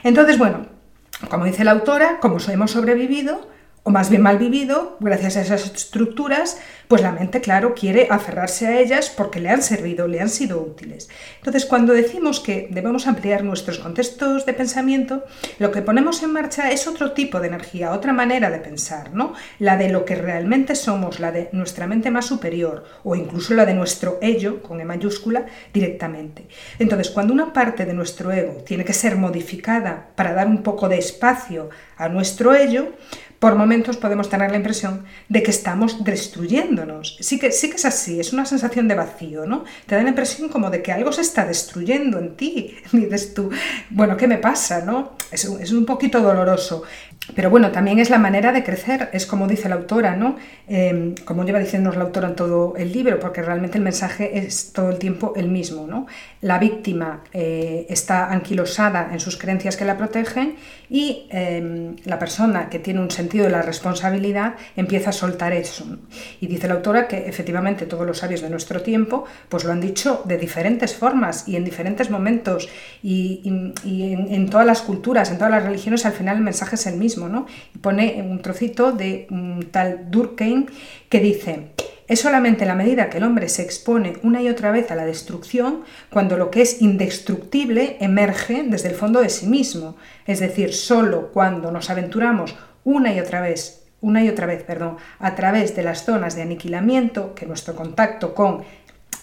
Entonces, 0.05 0.39
bueno, 0.39 0.67
como 1.29 1.45
dice 1.45 1.65
la 1.65 1.73
autora, 1.73 2.19
como 2.21 2.39
hemos 2.49 2.71
sobrevivido, 2.71 3.49
más 3.91 4.11
bien 4.11 4.23
mal 4.23 4.39
vivido, 4.39 4.97
gracias 5.01 5.37
a 5.37 5.43
esas 5.43 5.67
estructuras, 5.67 6.59
pues 6.89 7.03
la 7.03 7.13
mente, 7.13 7.41
claro, 7.41 7.75
quiere 7.75 8.09
aferrarse 8.11 8.67
a 8.67 8.81
ellas 8.81 9.11
porque 9.11 9.39
le 9.39 9.49
han 9.49 9.63
servido, 9.63 10.09
le 10.09 10.21
han 10.21 10.29
sido 10.29 10.61
útiles. 10.61 11.09
Entonces, 11.37 11.65
cuando 11.65 11.93
decimos 11.93 12.41
que 12.41 12.69
debemos 12.71 13.07
ampliar 13.07 13.45
nuestros 13.45 13.79
contextos 13.79 14.45
de 14.45 14.55
pensamiento, 14.55 15.25
lo 15.61 15.71
que 15.71 15.83
ponemos 15.83 16.23
en 16.25 16.33
marcha 16.33 16.73
es 16.73 16.89
otro 16.89 17.13
tipo 17.13 17.39
de 17.39 17.47
energía, 17.47 17.93
otra 17.93 18.13
manera 18.13 18.51
de 18.51 18.59
pensar, 18.59 19.15
¿no? 19.15 19.35
La 19.61 19.77
de 19.77 19.89
lo 19.89 20.05
que 20.05 20.17
realmente 20.17 20.75
somos, 20.75 21.21
la 21.21 21.31
de 21.31 21.49
nuestra 21.53 21.87
mente 21.87 22.11
más 22.11 22.27
superior, 22.27 22.85
o 23.05 23.15
incluso 23.15 23.55
la 23.55 23.67
de 23.67 23.75
nuestro 23.75 24.19
ello, 24.21 24.61
con 24.61 24.81
E 24.81 24.85
mayúscula, 24.85 25.47
directamente. 25.73 26.49
Entonces, 26.79 27.11
cuando 27.11 27.33
una 27.33 27.53
parte 27.53 27.87
de 27.87 27.95
nuestro 27.95 28.33
ego 28.33 28.65
tiene 28.65 28.85
que 28.85 28.95
ser 28.95 29.17
modificada 29.17 30.09
para 30.17 30.33
dar 30.33 30.49
un 30.49 30.65
poco 30.65 30.89
de 30.89 30.99
espacio 30.99 31.71
a 31.97 32.09
nuestro 32.09 32.55
ello, 32.55 32.89
por 33.41 33.57
momentos 33.57 33.97
podemos 33.97 34.29
tener 34.29 34.51
la 34.51 34.59
impresión 34.59 35.05
de 35.31 35.43
que 35.43 35.51
estamos 35.51 36.05
destruyéndonos. 36.05 37.17
Sí 37.21 37.39
que, 37.39 37.51
sí 37.53 37.71
que 37.71 37.77
es 37.77 37.87
así, 37.87 38.21
es 38.21 38.35
una 38.35 38.45
sensación 38.45 38.87
de 38.87 38.95
vacío, 38.95 39.47
¿no? 39.47 39.65
Te 39.87 39.95
da 39.95 40.03
la 40.03 40.11
impresión 40.11 40.51
como 40.51 40.69
de 40.69 40.83
que 40.83 40.93
algo 40.93 41.11
se 41.11 41.23
está 41.23 41.47
destruyendo 41.47 42.19
en 42.19 42.37
ti. 42.37 42.77
Dices 42.93 43.33
tú, 43.33 43.51
bueno, 43.89 44.19
¿qué 44.19 44.29
me 44.29 44.37
pasa, 44.37 44.85
no? 44.85 45.13
Es, 45.33 45.47
es 45.47 45.73
un 45.73 45.87
poquito 45.87 46.21
doloroso. 46.21 46.85
Pero 47.35 47.51
bueno, 47.51 47.71
también 47.71 47.99
es 47.99 48.11
la 48.11 48.19
manera 48.19 48.53
de 48.53 48.65
crecer, 48.65 49.09
es 49.13 49.27
como 49.27 49.47
dice 49.47 49.69
la 49.69 49.77
autora, 49.77 50.17
¿no? 50.17 50.37
Em, 50.67 51.15
como 51.25 51.45
lleva 51.45 51.59
diciéndonos 51.59 51.97
la 51.97 52.05
autora 52.05 52.29
en 52.29 52.35
todo 52.35 52.75
el 52.77 52.93
libro, 52.93 53.19
porque 53.21 53.43
realmente 53.43 53.79
el 53.79 53.85
mensaje 53.85 54.39
es 54.39 54.73
todo 54.73 54.91
el 54.91 54.99
tiempo 54.99 55.35
el 55.37 55.49
mismo, 55.49 55.87
¿no? 55.87 56.07
La 56.41 56.59
víctima 56.59 57.23
eh, 57.33 57.87
está 57.89 58.31
anquilosada 58.31 59.11
en 59.13 59.21
sus 59.21 59.37
creencias 59.37 59.77
que 59.77 59.85
la 59.85 59.97
protegen 59.97 60.57
y 60.89 61.27
em, 61.31 61.97
la 62.05 62.19
persona 62.19 62.69
que 62.69 62.79
tiene 62.79 63.01
un 63.01 63.11
sentido 63.11 63.30
de 63.39 63.51
la 63.51 63.63
responsabilidad 63.63 64.55
empieza 64.77 65.11
a 65.11 65.13
soltar 65.13 65.53
eso. 65.53 65.85
Y 66.41 66.47
dice 66.49 66.69
la 66.69 66.75
autora 66.75 67.09
que 67.09 67.29
efectivamente 67.29 67.87
todos 67.87 68.07
los 68.07 68.19
sabios 68.19 68.41
de 68.41 68.51
nuestro 68.51 68.83
tiempo 68.83 69.25
pues 69.49 69.65
lo 69.65 69.73
han 69.73 69.81
dicho 69.81 70.23
de 70.25 70.37
diferentes 70.37 70.95
formas 70.95 71.47
y 71.49 71.57
en 71.57 71.65
diferentes 71.65 72.11
momentos. 72.11 72.69
Y, 73.03 73.43
en 73.45 74.51
todas 74.51 74.67
las 74.67 74.83
culturas, 74.83 75.31
en 75.31 75.39
todas 75.39 75.51
las 75.51 75.65
religiones, 75.65 76.05
al 76.07 76.13
final 76.13 76.37
el 76.37 76.43
mensaje 76.43 76.75
es 76.75 76.87
el 76.87 76.97
mismo 76.97 77.21
y 77.75 77.79
pone 77.79 78.23
un 78.23 78.41
trocito 78.41 78.93
de 78.93 79.27
un 79.31 79.69
tal 79.71 80.11
Durkheim 80.11 80.67
que 81.09 81.21
dice, 81.21 81.73
es 82.09 82.21
solamente 82.21 82.67
la 82.67 82.75
medida 82.75 83.09
que 83.09 83.19
el 83.19 83.25
hombre 83.25 83.49
se 83.49 83.63
expone 83.63 84.15
una 84.23 84.43
y 84.43 84.49
otra 84.49 84.73
vez 84.73 84.91
a 84.91 84.97
la 84.97 85.05
destrucción 85.05 85.83
cuando 86.11 86.37
lo 86.37 86.51
que 86.51 86.63
es 86.63 86.83
indestructible 86.83 87.97
emerge 88.01 88.65
desde 88.65 88.89
el 88.89 88.97
fondo 88.97 89.21
de 89.21 89.29
sí 89.29 89.47
mismo, 89.47 89.97
es 90.27 90.41
decir, 90.41 90.75
solo 90.75 91.31
cuando 91.33 91.71
nos 91.71 91.91
aventuramos 91.91 92.57
una 92.85 93.13
y 93.13 93.21
otra 93.21 93.41
vez 93.41 93.81
una 94.03 94.25
y 94.25 94.29
otra 94.29 94.47
vez, 94.47 94.63
perdón, 94.63 94.97
a 95.19 95.35
través 95.35 95.77
de 95.77 95.83
las 95.83 96.05
zonas 96.05 96.35
de 96.35 96.43
aniquilamiento 96.43 97.35
que 97.35 97.47
nuestro 97.47 97.75
contacto 97.75 98.35
con 98.35 98.63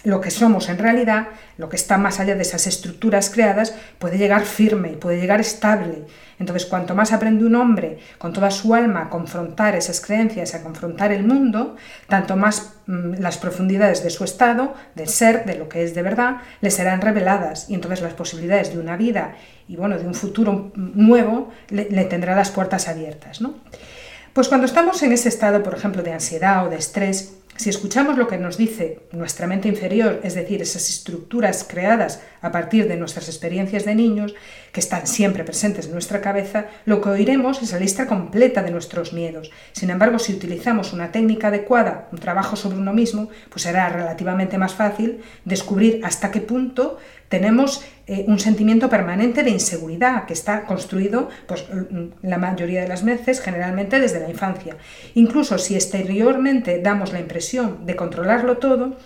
lo 0.04 0.22
que 0.22 0.32
somos 0.32 0.70
en 0.70 0.78
realidad, 0.78 1.28
lo 1.58 1.70
que 1.70 1.76
está 1.76 1.98
más 1.98 2.20
allá 2.20 2.36
de 2.36 2.42
esas 2.42 2.68
estructuras 2.68 3.30
creadas, 3.30 3.74
puede 4.00 4.18
llegar 4.18 4.46
firme, 4.46 4.90
puede 4.90 5.20
llegar 5.20 5.42
estable. 5.42 6.06
Entonces, 6.40 6.68
cuanto 6.68 6.94
más 6.94 7.14
aprende 7.14 7.46
un 7.46 7.56
hombre 7.56 7.98
con 8.18 8.32
toda 8.32 8.52
su 8.52 8.76
alma 8.76 9.04
a 9.04 9.10
confrontar 9.10 9.76
esas 9.76 10.00
creencias, 10.00 10.54
a 10.54 10.62
confrontar 10.62 11.12
el 11.12 11.24
mundo, 11.24 11.76
tanto 12.08 12.36
más 12.36 12.76
mm, 12.86 13.16
las 13.20 13.38
profundidades 13.38 14.04
de 14.04 14.12
su 14.12 14.24
estado, 14.24 14.76
de 14.96 15.08
ser, 15.08 15.46
de 15.46 15.56
lo 15.56 15.68
que 15.68 15.84
es 15.84 15.96
de 15.96 16.04
verdad, 16.04 16.38
le 16.62 16.70
serán 16.70 17.02
reveladas 17.02 17.70
y 17.70 17.74
entonces 17.74 18.02
las 18.02 18.14
posibilidades 18.14 18.72
de 18.72 18.80
una 18.80 18.98
vida 18.98 19.36
y 19.68 19.76
bueno, 19.76 19.98
de 19.98 20.06
un 20.06 20.14
futuro 20.14 20.72
nuevo 20.76 21.52
le, 21.70 21.90
le 21.90 22.06
tendrá 22.06 22.36
las 22.36 22.52
puertas 22.52 22.88
abiertas. 22.88 23.42
¿no? 23.42 23.56
Pues 24.34 24.48
cuando 24.50 24.68
estamos 24.68 25.02
en 25.02 25.14
ese 25.14 25.30
estado, 25.30 25.64
por 25.64 25.74
ejemplo, 25.74 26.04
de 26.04 26.14
ansiedad 26.14 26.68
o 26.68 26.70
de 26.70 26.78
estrés, 26.78 27.34
si 27.58 27.70
escuchamos 27.70 28.18
lo 28.18 28.28
que 28.28 28.38
nos 28.38 28.58
dice 28.58 29.00
nuestra 29.12 29.48
mente 29.48 29.68
inferior, 29.68 30.22
es 30.24 30.36
decir, 30.36 30.62
esas 30.62 30.90
estructuras 30.90 31.66
creadas 31.68 32.22
a 32.42 32.52
partir 32.52 32.88
de 32.88 32.98
nuestras 32.98 33.28
experiencias 33.28 33.84
de 33.84 33.96
niños, 33.96 34.36
que 34.72 34.80
están 34.80 35.08
siempre 35.08 35.44
presentes 35.44 35.88
en 35.88 35.94
nuestra 35.94 36.22
cabeza, 36.22 36.68
lo 36.86 37.02
que 37.02 37.10
oiremos 37.10 37.62
es 37.62 37.72
la 37.72 37.80
lista 37.80 38.06
completa 38.06 38.62
de 38.62 38.72
nuestros 38.72 39.12
miedos. 39.12 39.52
Sin 39.74 39.90
embargo, 39.90 40.20
si 40.20 40.34
utilizamos 40.34 40.94
una 40.94 41.12
técnica 41.12 41.48
adecuada, 41.48 42.08
un 42.12 42.20
trabajo 42.20 42.56
sobre 42.56 42.78
uno 42.78 42.94
mismo, 42.94 43.30
pues 43.50 43.64
será 43.64 43.90
relativamente 43.90 44.58
más 44.58 44.76
fácil 44.76 45.22
descubrir 45.44 46.02
hasta 46.04 46.32
qué 46.32 46.42
punto 46.42 46.98
tenemos 47.30 47.84
eh, 48.08 48.26
un 48.28 48.40
sentimiento 48.40 48.90
permanente 48.90 49.44
de 49.44 49.50
inseguridad 49.50 50.26
que 50.26 50.34
está 50.34 50.64
construido 50.64 51.30
pues, 51.48 51.66
la 52.22 52.38
mayoría 52.38 52.82
de 52.82 52.88
las 52.88 53.04
veces 53.04 53.42
generalmente 53.42 54.00
desde 54.00 54.20
la 54.20 54.30
infancia. 54.30 54.78
Incluso 55.14 55.58
si 55.58 55.76
exteriormente 55.76 56.80
damos 56.82 57.12
la 57.12 57.20
impresión 57.20 57.86
de 57.86 57.96
controlarlo 57.96 58.58
todo, 58.58 58.98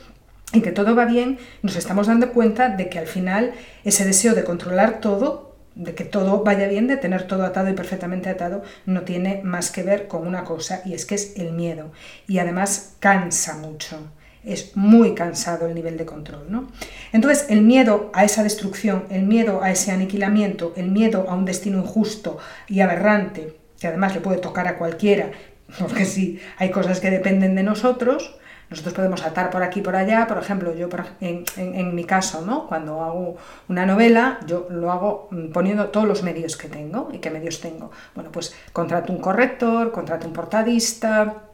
y 0.53 0.61
que 0.61 0.71
todo 0.71 0.95
va 0.95 1.05
bien, 1.05 1.39
nos 1.61 1.77
estamos 1.77 2.07
dando 2.07 2.33
cuenta 2.33 2.69
de 2.69 2.89
que 2.89 2.99
al 2.99 3.07
final 3.07 3.53
ese 3.85 4.03
deseo 4.03 4.35
de 4.35 4.43
controlar 4.43 4.99
todo, 4.99 5.55
de 5.75 5.95
que 5.95 6.03
todo 6.03 6.43
vaya 6.43 6.67
bien, 6.67 6.87
de 6.87 6.97
tener 6.97 7.23
todo 7.23 7.45
atado 7.45 7.69
y 7.69 7.73
perfectamente 7.73 8.29
atado, 8.29 8.61
no 8.85 9.03
tiene 9.03 9.41
más 9.45 9.71
que 9.71 9.83
ver 9.83 10.09
con 10.09 10.27
una 10.27 10.43
cosa 10.43 10.81
y 10.83 10.93
es 10.93 11.05
que 11.05 11.15
es 11.15 11.37
el 11.37 11.53
miedo. 11.53 11.93
Y 12.27 12.39
además 12.39 12.95
cansa 12.99 13.55
mucho 13.55 14.11
es 14.43 14.75
muy 14.75 15.13
cansado 15.13 15.67
el 15.67 15.75
nivel 15.75 15.97
de 15.97 16.05
control. 16.05 16.45
¿no? 16.49 16.67
Entonces, 17.11 17.47
el 17.49 17.61
miedo 17.61 18.09
a 18.13 18.23
esa 18.23 18.43
destrucción, 18.43 19.05
el 19.09 19.23
miedo 19.23 19.61
a 19.61 19.71
ese 19.71 19.91
aniquilamiento, 19.91 20.73
el 20.75 20.91
miedo 20.91 21.25
a 21.29 21.35
un 21.35 21.45
destino 21.45 21.79
injusto 21.79 22.37
y 22.67 22.81
aberrante, 22.81 23.55
que 23.79 23.87
además 23.87 24.13
le 24.13 24.21
puede 24.21 24.37
tocar 24.37 24.67
a 24.67 24.77
cualquiera, 24.77 25.31
porque 25.79 26.05
si 26.05 26.39
hay 26.57 26.71
cosas 26.71 26.99
que 26.99 27.11
dependen 27.11 27.55
de 27.55 27.63
nosotros, 27.63 28.35
nosotros 28.71 28.93
podemos 28.93 29.21
atar 29.25 29.49
por 29.49 29.63
aquí 29.63 29.81
por 29.81 29.97
allá, 29.97 30.25
por 30.27 30.37
ejemplo, 30.37 30.73
yo 30.73 30.87
en, 31.19 31.43
en, 31.57 31.93
mi 31.93 32.05
caso, 32.05 32.41
¿no? 32.45 32.67
cuando 32.67 33.03
hago 33.03 33.35
una 33.67 33.85
novela, 33.85 34.39
yo 34.47 34.67
lo 34.69 34.89
hago 34.93 35.27
mm, 35.29 35.51
poniendo 35.51 35.89
todos 35.89 36.07
los 36.07 36.23
medios 36.23 36.55
que 36.55 36.69
tengo. 36.69 37.09
¿Y 37.11 37.17
qué 37.17 37.29
medios 37.29 37.59
tengo? 37.59 37.91
Bueno, 38.15 38.31
pues 38.31 38.55
contrato 38.71 39.11
un 39.11 39.19
corrector, 39.19 39.91
contrato 39.91 40.25
un 40.25 40.31
portadista, 40.31 41.50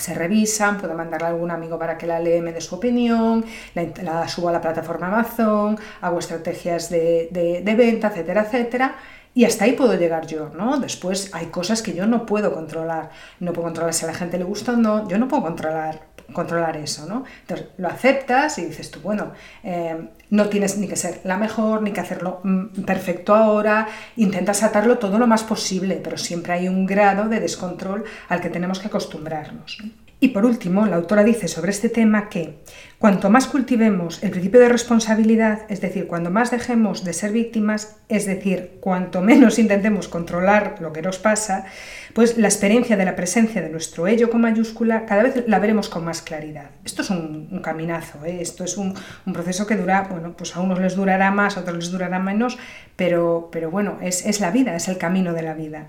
se 0.00 0.14
revisan, 0.14 0.78
puedo 0.78 0.94
mandarle 0.94 1.26
a 1.28 1.30
algún 1.30 1.50
amigo 1.50 1.78
para 1.78 1.96
que 1.98 2.06
la 2.06 2.18
lea, 2.18 2.42
me 2.42 2.52
dé 2.52 2.60
su 2.60 2.74
opinión, 2.74 3.44
la, 3.74 4.28
subo 4.28 4.48
a 4.48 4.52
la 4.52 4.60
plataforma 4.60 5.08
Amazon, 5.08 5.78
hago 6.00 6.18
estrategias 6.18 6.90
de, 6.90 7.28
de, 7.30 7.74
venta, 7.74 8.08
etcétera, 8.08 8.42
etcétera. 8.42 8.96
Y 9.32 9.44
hasta 9.44 9.64
ahí 9.64 9.72
puedo 9.72 9.94
llegar 9.94 10.26
yo, 10.26 10.50
¿no? 10.50 10.80
Después 10.80 11.30
hay 11.32 11.46
cosas 11.46 11.82
que 11.82 11.94
yo 11.94 12.04
no 12.06 12.26
puedo 12.26 12.52
controlar. 12.52 13.10
No 13.38 13.52
puedo 13.52 13.66
controlar 13.66 13.94
si 13.94 14.04
a 14.04 14.08
la 14.08 14.14
gente 14.14 14.38
le 14.38 14.44
gusta 14.44 14.72
o 14.72 14.76
no. 14.76 15.08
Yo 15.08 15.18
no 15.18 15.28
puedo 15.28 15.42
controlar, 15.44 16.00
controlar 16.32 16.76
eso, 16.76 17.06
¿no? 17.06 17.24
Entonces 17.42 17.68
lo 17.76 17.88
aceptas 17.88 18.58
y 18.58 18.64
dices 18.64 18.90
tú, 18.90 19.00
bueno, 19.00 19.32
eh, 19.62 20.08
no 20.30 20.48
tienes 20.48 20.78
ni 20.78 20.88
que 20.88 20.96
ser 20.96 21.20
la 21.24 21.36
mejor, 21.36 21.82
ni 21.82 21.92
que 21.92 22.00
hacerlo 22.00 22.40
mm, 22.42 22.82
perfecto 22.82 23.34
ahora. 23.34 23.88
Intentas 24.16 24.62
atarlo 24.62 24.98
todo 24.98 25.18
lo 25.18 25.26
más 25.26 25.44
posible, 25.44 26.00
pero 26.02 26.16
siempre 26.16 26.52
hay 26.52 26.68
un 26.68 26.86
grado 26.86 27.28
de 27.28 27.40
descontrol 27.40 28.04
al 28.28 28.40
que 28.40 28.50
tenemos 28.50 28.78
que 28.78 28.88
acostumbrarnos. 28.88 29.78
Y 30.22 30.28
por 30.28 30.44
último, 30.44 30.84
la 30.84 30.96
autora 30.96 31.24
dice 31.24 31.48
sobre 31.48 31.70
este 31.70 31.88
tema 31.88 32.28
que 32.28 32.58
cuanto 32.98 33.30
más 33.30 33.46
cultivemos 33.46 34.22
el 34.22 34.30
principio 34.30 34.60
de 34.60 34.68
responsabilidad, 34.68 35.62
es 35.70 35.80
decir, 35.80 36.06
cuando 36.06 36.30
más 36.30 36.50
dejemos 36.50 37.04
de 37.04 37.14
ser 37.14 37.32
víctimas, 37.32 37.96
es 38.10 38.26
decir, 38.26 38.78
cuanto 38.80 39.22
menos 39.22 39.58
intentemos 39.58 40.08
controlar 40.08 40.76
lo 40.80 40.92
que 40.92 41.00
nos 41.00 41.18
pasa, 41.18 41.64
pues 42.14 42.36
la 42.38 42.48
experiencia 42.48 42.96
de 42.96 43.04
la 43.04 43.16
presencia 43.16 43.62
de 43.62 43.68
nuestro 43.68 44.06
ello 44.06 44.30
con 44.30 44.40
mayúscula 44.40 45.06
cada 45.06 45.22
vez 45.22 45.44
la 45.46 45.58
veremos 45.58 45.88
con 45.88 46.04
más 46.04 46.22
claridad. 46.22 46.70
Esto 46.84 47.02
es 47.02 47.10
un, 47.10 47.60
caminazo, 47.62 48.24
¿eh? 48.24 48.38
esto 48.40 48.64
es 48.64 48.76
un, 48.76 48.94
proceso 49.32 49.66
que 49.66 49.76
dura, 49.76 50.08
bueno, 50.10 50.34
pues 50.36 50.56
a 50.56 50.60
unos 50.60 50.80
les 50.80 50.96
durará 50.96 51.30
más, 51.30 51.56
a 51.56 51.60
otros 51.60 51.76
les 51.76 51.90
durará 51.90 52.18
menos, 52.18 52.58
pero, 52.96 53.48
pero 53.52 53.70
bueno, 53.70 53.98
es, 54.02 54.26
es 54.26 54.40
la 54.40 54.50
vida, 54.50 54.74
es 54.76 54.88
el 54.88 54.98
camino 54.98 55.32
de 55.32 55.42
la 55.42 55.54
vida. 55.54 55.88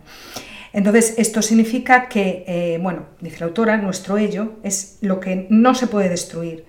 Entonces, 0.73 1.15
esto 1.17 1.41
significa 1.41 2.07
que, 2.07 2.45
eh, 2.47 2.79
bueno, 2.81 3.07
dice 3.19 3.39
la 3.39 3.47
autora, 3.47 3.77
nuestro 3.77 4.17
ello 4.17 4.53
es 4.63 4.97
lo 5.01 5.19
que 5.19 5.47
no 5.49 5.75
se 5.75 5.87
puede 5.87 6.09
destruir. 6.09 6.65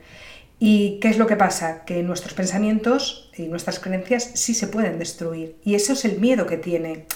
¿Y 0.59 0.99
qué 1.01 1.09
es 1.09 1.19
lo 1.19 1.27
que 1.27 1.37
pasa? 1.37 1.85
Que 1.85 2.03
nuestros 2.03 2.35
pensamientos 2.35 3.31
y 3.37 3.43
nuestras 3.49 3.81
creencias 3.81 4.31
sí 4.35 4.55
se 4.55 4.69
pueden 4.69 4.99
destruir. 4.99 5.57
Y 5.65 5.75
eso 5.75 5.93
es 5.93 6.05
el 6.05 6.21
miedo 6.21 6.47
que 6.47 6.57
tiene 6.57 7.07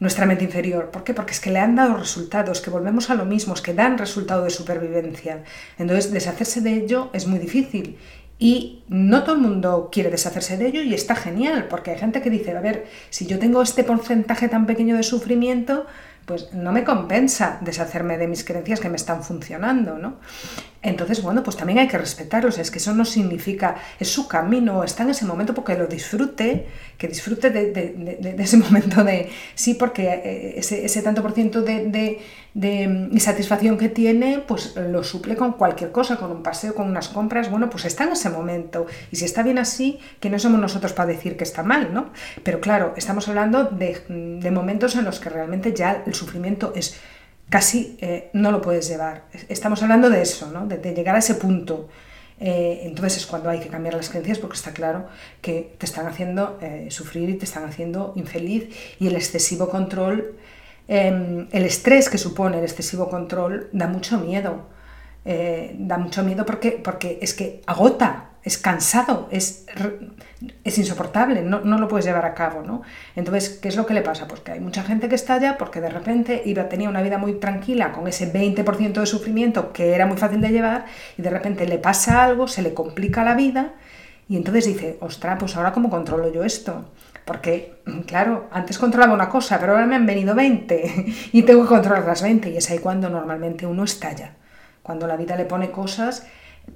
nuestra 0.00 0.26
mente 0.26 0.44
inferior. 0.44 0.90
¿Por 0.90 1.04
qué? 1.04 1.14
Porque 1.14 1.32
es 1.32 1.40
que 1.40 1.50
le 1.50 1.60
han 1.60 1.76
dado 1.76 1.96
resultados, 1.96 2.60
que 2.60 2.70
volvemos 2.70 3.10
a 3.10 3.14
lo 3.14 3.26
mismo, 3.26 3.54
es 3.54 3.60
que 3.60 3.74
dan 3.74 3.98
resultado 3.98 4.42
de 4.44 4.50
supervivencia. 4.50 5.44
Entonces, 5.78 6.10
deshacerse 6.10 6.62
de 6.62 6.72
ello 6.72 7.10
es 7.12 7.26
muy 7.26 7.38
difícil. 7.38 7.98
Y 8.38 8.82
no 8.88 9.22
todo 9.22 9.34
el 9.34 9.42
mundo 9.42 9.90
quiere 9.92 10.10
deshacerse 10.10 10.56
de 10.56 10.66
ello 10.68 10.82
y 10.82 10.94
está 10.94 11.14
genial, 11.14 11.66
porque 11.68 11.90
hay 11.90 11.98
gente 11.98 12.22
que 12.22 12.30
dice, 12.30 12.56
a 12.56 12.60
ver, 12.62 12.86
si 13.10 13.26
yo 13.26 13.38
tengo 13.38 13.60
este 13.60 13.84
porcentaje 13.84 14.48
tan 14.48 14.64
pequeño 14.64 14.96
de 14.96 15.02
sufrimiento, 15.02 15.86
pues 16.24 16.54
no 16.54 16.72
me 16.72 16.82
compensa 16.82 17.58
deshacerme 17.60 18.16
de 18.16 18.28
mis 18.28 18.42
creencias 18.42 18.80
que 18.80 18.88
me 18.88 18.96
están 18.96 19.22
funcionando, 19.22 19.98
¿no? 19.98 20.16
Entonces, 20.82 21.22
bueno, 21.22 21.42
pues 21.42 21.58
también 21.58 21.78
hay 21.78 21.88
que 21.88 21.98
respetarlos, 21.98 22.58
es 22.58 22.70
que 22.70 22.78
eso 22.78 22.94
no 22.94 23.04
significa, 23.04 23.76
es 23.98 24.08
su 24.08 24.26
camino, 24.26 24.82
está 24.82 25.02
en 25.02 25.10
ese 25.10 25.26
momento 25.26 25.52
porque 25.52 25.76
lo 25.76 25.86
disfrute, 25.86 26.66
que 26.96 27.06
disfrute 27.06 27.50
de, 27.50 28.36
ese 28.38 28.56
momento 28.56 29.04
de, 29.04 29.28
sí, 29.54 29.74
porque 29.74 30.08
eh, 30.08 30.54
ese, 30.56 31.02
tanto 31.02 31.20
por 31.20 31.32
ciento 31.32 31.60
de, 31.60 32.22
satisfacción 33.18 33.76
que 33.76 33.90
tiene, 33.90 34.42
pues 34.46 34.74
lo 34.76 35.04
suple 35.04 35.36
con 35.36 35.52
cualquier 35.52 35.92
cosa, 35.92 36.16
con 36.16 36.30
un 36.30 36.42
paseo, 36.42 36.74
con 36.74 36.88
unas 36.88 37.10
compras, 37.10 37.50
bueno, 37.50 37.68
pues 37.68 37.84
está 37.84 38.04
en 38.04 38.12
ese 38.12 38.30
momento. 38.30 38.86
Y 39.10 39.16
si 39.16 39.26
está 39.26 39.42
bien 39.42 39.58
así, 39.58 39.98
que 40.18 40.30
no 40.30 40.38
somos 40.38 40.60
nosotros 40.60 40.94
para 40.94 41.12
decir 41.12 41.36
que 41.36 41.44
está 41.44 41.62
mal, 41.62 41.92
¿no? 41.92 42.10
Pero 42.42 42.60
claro, 42.60 42.94
estamos 42.96 43.28
hablando 43.28 43.64
de 43.64 44.50
momentos 44.50 44.96
en 44.96 45.04
los 45.04 45.20
que 45.20 45.28
realmente 45.28 45.74
ya 45.74 46.04
el 46.06 46.14
sufrimiento 46.14 46.72
es 46.74 46.98
casi 47.50 47.98
eh, 48.00 48.30
no 48.32 48.50
lo 48.50 48.62
puedes 48.62 48.88
llevar. 48.88 49.24
Estamos 49.48 49.82
hablando 49.82 50.08
de 50.08 50.22
eso, 50.22 50.50
¿no? 50.50 50.66
de, 50.66 50.94
llegar 50.94 51.16
a 51.16 51.18
ese 51.18 51.34
punto. 51.34 51.88
Eh, 52.38 52.82
entonces 52.84 53.18
es 53.18 53.26
cuando 53.26 53.50
hay 53.50 53.60
que 53.60 53.68
cambiar 53.68 53.94
las 53.94 54.08
creencias 54.08 54.38
porque 54.38 54.56
está 54.56 54.72
claro 54.72 55.08
que 55.42 55.74
te 55.76 55.84
están 55.84 56.06
haciendo 56.06 56.58
eh, 56.62 56.86
sufrir 56.90 57.28
y 57.28 57.34
te 57.34 57.44
están 57.44 57.64
haciendo 57.64 58.14
infeliz 58.16 58.74
y 58.98 59.08
el 59.08 59.16
excesivo 59.16 59.68
control, 59.68 60.36
em, 60.88 61.48
el 61.52 61.64
estrés 61.64 62.08
que 62.08 62.16
supone 62.16 62.56
el 62.56 62.64
excesivo 62.64 63.10
control 63.10 63.68
da 63.72 63.86
mucho 63.88 64.18
miedo. 64.18 64.68
da 65.22 65.98
mucho 65.98 66.22
miedo 66.24 66.46
porque, 66.46 66.80
porque 66.82 67.18
es 67.20 67.34
que 67.34 67.60
agota, 67.66 68.29
es 68.42 68.56
cansado, 68.56 69.28
es, 69.30 69.66
es 70.64 70.78
insoportable, 70.78 71.42
no, 71.42 71.60
no, 71.60 71.78
lo 71.78 71.88
puedes 71.88 72.06
llevar 72.06 72.24
a 72.24 72.34
cabo, 72.34 72.62
¿no? 72.62 72.82
Entonces, 73.14 73.58
¿qué 73.60 73.68
es 73.68 73.76
lo 73.76 73.84
que 73.84 73.92
le 73.92 74.00
pasa? 74.00 74.26
Pues 74.26 74.40
que 74.40 74.52
hay 74.52 74.60
mucha 74.60 74.82
gente 74.82 75.08
que 75.08 75.14
estalla 75.14 75.58
porque 75.58 75.80
de 75.80 75.90
repente 75.90 76.42
iba, 76.46 76.68
tenía 76.68 76.88
una 76.88 77.02
vida 77.02 77.18
muy 77.18 77.34
tranquila 77.34 77.92
con 77.92 78.08
ese 78.08 78.32
20% 78.32 79.00
de 79.00 79.06
sufrimiento 79.06 79.72
que 79.72 79.94
era 79.94 80.06
muy 80.06 80.16
fácil 80.16 80.40
de 80.40 80.48
llevar 80.48 80.86
y 81.18 81.22
de 81.22 81.30
repente 81.30 81.66
le 81.66 81.78
pasa 81.78 82.24
algo, 82.24 82.48
se 82.48 82.62
le 82.62 82.72
complica 82.72 83.24
la 83.24 83.34
vida 83.34 83.74
y 84.26 84.36
entonces 84.36 84.64
dice, 84.64 84.96
ostras, 85.00 85.36
pues 85.38 85.56
ahora 85.56 85.72
cómo 85.72 85.90
controlo 85.90 86.32
yo 86.32 86.42
esto? 86.42 86.86
Porque, 87.26 87.82
claro, 88.06 88.48
antes 88.52 88.78
controlaba 88.78 89.12
una 89.12 89.28
cosa, 89.28 89.58
pero 89.60 89.72
ahora 89.72 89.86
me 89.86 89.96
han 89.96 90.06
venido 90.06 90.34
20 90.34 91.04
y 91.32 91.42
tengo 91.42 91.62
que 91.62 91.68
controlar 91.68 92.06
las 92.06 92.22
20 92.22 92.48
y 92.48 92.56
es 92.56 92.70
ahí 92.70 92.78
cuando 92.78 93.10
normalmente 93.10 93.66
uno 93.66 93.84
estalla, 93.84 94.36
cuando 94.82 95.06
la 95.06 95.16
vida 95.16 95.36
le 95.36 95.44
pone 95.44 95.70
cosas 95.70 96.26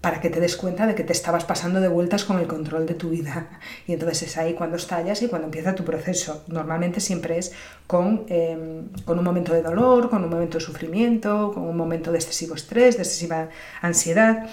para 0.00 0.20
que 0.20 0.28
te 0.28 0.40
des 0.40 0.56
cuenta 0.56 0.86
de 0.86 0.94
que 0.94 1.04
te 1.04 1.12
estabas 1.12 1.44
pasando 1.44 1.80
de 1.80 1.88
vueltas 1.88 2.24
con 2.24 2.38
el 2.38 2.46
control 2.46 2.86
de 2.86 2.94
tu 2.94 3.10
vida. 3.10 3.48
Y 3.86 3.92
entonces 3.94 4.22
es 4.22 4.36
ahí 4.36 4.54
cuando 4.54 4.76
estallas 4.76 5.22
y 5.22 5.28
cuando 5.28 5.46
empieza 5.46 5.74
tu 5.74 5.84
proceso. 5.84 6.44
Normalmente 6.48 7.00
siempre 7.00 7.38
es 7.38 7.52
con, 7.86 8.24
em, 8.28 8.88
con 9.04 9.18
un 9.18 9.24
momento 9.24 9.54
de 9.54 9.62
dolor, 9.62 10.10
con 10.10 10.22
un 10.22 10.30
momento 10.30 10.58
de 10.58 10.64
sufrimiento, 10.64 11.52
con 11.54 11.62
un 11.64 11.76
momento 11.76 12.12
de 12.12 12.18
excesivo 12.18 12.54
estrés, 12.54 12.96
de 12.96 13.02
excesiva 13.02 13.48
ansiedad. 13.80 14.46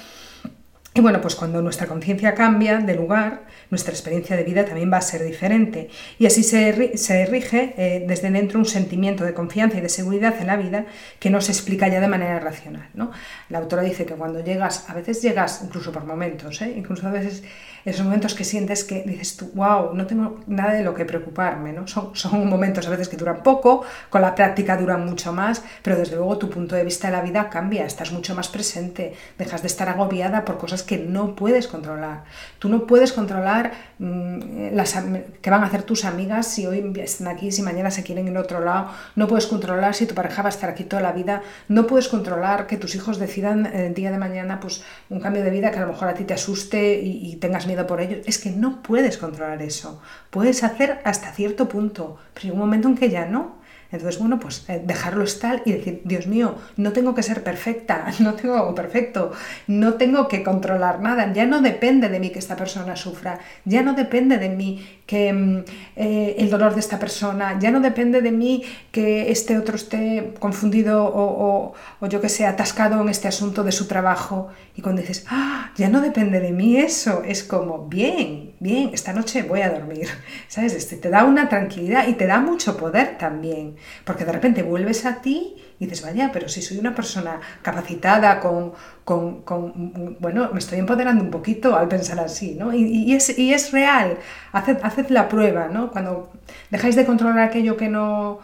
Y 0.94 1.00
bueno, 1.00 1.22
pues 1.22 1.36
cuando 1.36 1.62
nuestra 1.62 1.88
conciencia 1.88 2.34
cambia 2.34 2.80
de 2.80 2.96
lugar, 2.96 3.46
nuestra 3.70 3.94
experiencia 3.94 4.36
de 4.36 4.44
vida 4.44 4.66
también 4.66 4.92
va 4.92 4.98
a 4.98 5.02
ser 5.02 5.24
diferente. 5.24 5.90
Y 6.20 6.26
así 6.26 6.44
se, 6.44 6.98
se 6.98 7.26
rige 7.26 7.74
eh, 7.78 8.04
desde 8.06 8.30
dentro 8.30 8.60
un 8.60 8.66
sentimiento 8.66 9.24
de 9.24 9.34
confianza 9.34 9.78
y 9.78 9.82
de 9.82 9.88
seguridad 9.88 10.36
en 10.42 10.48
la 10.48 10.58
vida 10.58 10.86
que 11.18 11.30
no 11.30 11.40
se 11.40 11.54
explica 11.54 11.88
ya 11.88 12.02
de 12.02 12.10
manera 12.10 12.42
racional. 12.42 12.90
¿no? 12.94 13.12
La 13.48 13.60
autora 13.60 13.84
dice 13.84 14.06
que 14.06 14.16
cuando 14.16 14.44
llegas, 14.44 14.90
a 14.90 14.94
veces 14.94 15.22
llegas 15.22 15.62
incluso 15.64 15.94
por 15.94 16.04
momentos, 16.04 16.62
¿eh? 16.62 16.74
incluso 16.76 17.08
a 17.08 17.12
veces 17.12 17.42
esos 17.86 18.06
momentos 18.06 18.36
que 18.36 18.44
sientes 18.44 18.84
que 18.84 19.04
dices 19.04 19.38
tú, 19.38 19.52
wow, 19.54 19.94
no 19.94 20.06
tengo 20.06 20.40
nada 20.48 20.74
de 20.74 20.84
lo 20.84 20.94
que 20.94 21.06
preocuparme, 21.06 21.74
¿no? 21.74 21.88
Son, 21.88 22.16
son 22.16 22.48
momentos 22.50 22.88
a 22.88 22.90
veces 22.90 23.10
que 23.10 23.18
duran 23.18 23.44
poco, 23.44 23.84
con 24.10 24.22
la 24.22 24.36
práctica 24.36 24.78
duran 24.78 25.06
mucho 25.06 25.34
más, 25.34 25.64
pero 25.82 25.98
desde 25.98 26.16
luego 26.16 26.38
tu 26.38 26.50
punto 26.50 26.76
de 26.76 26.84
vista 26.84 27.08
de 27.08 27.14
la 27.14 27.22
vida 27.22 27.50
cambia, 27.50 27.86
estás 27.86 28.12
mucho 28.12 28.36
más 28.36 28.48
presente, 28.50 29.14
dejas 29.38 29.62
de 29.62 29.68
estar 29.68 29.90
agobiada 29.90 30.46
por 30.46 30.58
cosas 30.58 30.84
que 30.84 30.98
no 30.98 31.36
puedes 31.36 31.68
controlar. 31.68 32.24
Tú 32.60 32.70
no 32.70 32.86
puedes 32.86 33.14
controlar 33.14 33.72
mm, 34.00 34.74
las, 34.74 34.96
qué 35.42 35.50
van 35.50 35.64
a 35.64 35.68
hacer 35.68 35.84
tus 35.84 36.06
amigas 36.06 36.48
si 36.48 36.68
hoy 36.68 36.94
están 36.98 37.28
aquí, 37.28 37.52
si 37.52 37.62
mañana 37.62 37.92
se 37.92 38.04
quieren 38.04 38.28
ir 38.28 38.38
a 38.38 38.42
otro 38.42 38.60
lado, 38.60 38.90
no 39.16 39.28
puedes 39.28 39.48
controlar 39.48 39.96
si 39.96 40.06
tu 40.06 40.16
pareja 40.16 40.42
va 40.42 40.50
a 40.50 40.52
estar 40.52 40.70
aquí 40.70 40.84
toda 40.84 41.02
la 41.02 41.12
vida, 41.12 41.42
no 41.68 41.88
puedes 41.88 42.08
controlar 42.08 42.68
que 42.68 42.78
tus 42.78 42.96
hijos 42.96 43.18
decidan 43.18 43.66
el 43.66 43.94
día 43.94 44.12
de 44.12 44.18
mañana 44.18 44.60
pues 44.60 44.84
un 45.10 45.20
cambio 45.20 45.44
de 45.44 45.50
vida 45.50 45.72
que 45.72 45.78
a 45.78 45.82
lo 45.82 45.88
mejor 45.88 46.08
a 46.08 46.14
ti 46.14 46.24
te 46.24 46.34
asuste 46.34 47.00
y, 47.02 47.32
y 47.32 47.36
tengas 47.38 47.68
por 47.88 48.02
ello, 48.02 48.18
es 48.26 48.38
que 48.38 48.52
no 48.52 48.82
puedes 48.82 49.18
controlar 49.18 49.62
eso. 49.62 50.02
Puedes 50.30 50.64
hacer 50.64 51.00
hasta 51.04 51.32
cierto 51.34 51.68
punto, 51.68 52.18
pero 52.34 52.46
hay 52.46 52.52
un 52.52 52.60
momento 52.60 52.88
en 52.88 52.98
que 52.98 53.10
ya 53.10 53.26
no. 53.26 53.61
Entonces, 53.92 54.20
bueno, 54.20 54.40
pues 54.40 54.66
eh, 54.70 54.82
dejarlo 54.86 55.24
estar 55.24 55.62
y 55.66 55.74
decir, 55.74 56.02
Dios 56.06 56.28
mío, 56.28 56.56
no 56.78 56.94
tengo 56.94 57.14
que 57.14 57.24
ser 57.24 57.44
perfecta, 57.44 58.06
no 58.20 58.34
tengo 58.36 58.56
algo 58.56 58.74
perfecto, 58.74 59.32
no 59.68 59.96
tengo 59.96 60.28
que 60.28 60.44
controlar 60.44 61.02
nada, 61.02 61.32
ya 61.34 61.46
no 61.46 61.62
depende 61.62 62.08
de 62.10 62.20
mí 62.20 62.30
que 62.30 62.40
esta 62.40 62.56
persona 62.56 62.96
sufra, 62.96 63.40
ya 63.66 63.82
no 63.82 63.94
depende 63.94 64.38
de 64.38 64.50
mí 64.50 64.86
que 65.06 65.34
mm, 65.34 65.64
eh, 65.98 66.36
el 66.38 66.50
dolor 66.50 66.74
de 66.74 66.80
esta 66.80 67.00
persona, 67.00 67.60
ya 67.60 67.70
no 67.70 67.82
depende 67.82 68.22
de 68.22 68.32
mí 68.32 68.64
que 68.92 69.30
este 69.32 69.58
otro 69.58 69.76
esté 69.76 70.34
confundido 70.40 71.12
o, 71.14 71.74
yo 72.08 72.22
que 72.22 72.30
sé, 72.30 72.46
atascado 72.46 73.02
en 73.02 73.10
este 73.10 73.28
asunto 73.28 73.64
de 73.64 73.72
su 73.72 73.88
trabajo. 73.88 74.50
Y 74.76 74.82
cuando 74.82 75.02
dices, 75.02 75.26
ah, 75.30 75.72
ya 75.76 75.90
no 75.90 76.02
depende 76.02 76.40
de 76.40 76.52
mí 76.52 76.78
eso, 76.78 77.24
es 77.26 77.44
como, 77.44 77.88
bien, 77.88 78.51
bien, 78.62 78.92
esta 78.94 79.12
noche 79.12 79.42
voy 79.42 79.62
a 79.62 79.70
dormir, 79.72 80.08
¿sabes? 80.48 80.76
Este, 80.76 80.96
te 80.96 81.10
da 81.10 81.26
una 81.26 81.50
tranquilidad 81.50 82.08
y 82.08 82.14
te 82.14 82.28
da 82.28 82.40
mucho 82.40 82.78
poder 82.78 83.18
también. 83.18 83.76
Porque 84.06 84.24
de 84.24 84.32
repente 84.32 84.62
vuelves 84.62 85.06
a 85.06 85.20
ti 85.20 85.56
y 85.80 85.86
dices, 85.88 86.04
vaya, 86.04 86.30
pero 86.32 86.48
si 86.48 86.62
soy 86.62 86.78
una 86.78 86.94
persona 86.94 87.42
capacitada, 87.64 88.40
con, 88.40 88.74
con, 89.04 90.18
bueno, 90.20 90.52
me 90.54 90.60
estoy 90.60 90.78
empoderando 90.78 91.24
un 91.24 91.32
poquito 91.32 91.76
al 91.76 91.88
pensar 91.88 92.20
así, 92.20 92.54
¿no? 92.54 92.72
Y, 92.72 93.14
es, 93.16 93.36
y 93.36 93.52
es, 93.52 93.72
real, 93.72 94.20
haced, 94.54 95.10
la 95.10 95.28
prueba, 95.28 95.68
¿no? 95.68 95.92
Cuando 95.92 96.32
dejáis 96.70 96.96
de 96.96 97.04
controlar 97.04 97.40
aquello 97.40 97.76
que 97.78 97.90
no, 97.90 98.42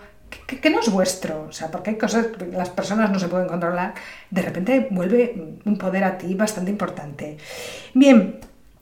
que, 0.47 0.69
no 0.71 0.80
es 0.80 0.91
vuestro, 0.91 1.45
o 1.47 1.51
sea, 1.51 1.69
porque 1.69 1.91
hay 1.91 1.97
cosas 1.97 2.25
las 2.51 2.71
personas 2.71 3.12
no 3.12 3.19
se 3.19 3.27
pueden 3.27 3.47
controlar, 3.47 3.93
de 4.32 4.41
repente 4.41 4.88
vuelve 4.89 5.60
un 5.63 5.77
poder 5.77 6.06
a 6.06 6.17
ti 6.17 6.34
bastante 6.34 6.71
importante. 6.71 7.38
Bien, 7.93 8.39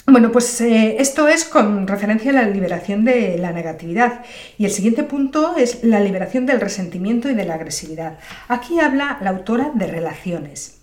bueno, 0.08 0.32
pues 0.32 0.62
eh, 0.62 0.98
esto 1.00 1.28
es 1.28 1.46
con 1.46 1.88
referencia 1.88 2.32
a 2.32 2.36
la 2.36 2.48
liberación 2.48 3.06
de 3.06 3.38
la 3.38 3.52
negatividad. 3.52 4.24
Y 4.58 4.66
el 4.66 4.72
siguiente 4.72 5.04
punto 5.04 5.56
es 5.58 5.84
la 5.84 6.00
liberación 6.00 6.46
del 6.46 6.62
resentimiento 6.62 7.30
y 7.30 7.34
de 7.34 7.46
la 7.46 7.56
agresividad. 7.56 8.20
Aquí 8.48 8.80
habla 8.80 9.18
la 9.22 9.32
autora 9.32 9.72
de 9.74 9.88
relaciones, 9.88 10.80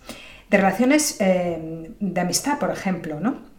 de 0.51 0.57
relaciones 0.57 1.17
eh, 1.21 1.93
de 2.01 2.21
amistad, 2.21 2.59
por 2.59 2.71
ejemplo, 2.71 3.21
¿no? 3.21 3.52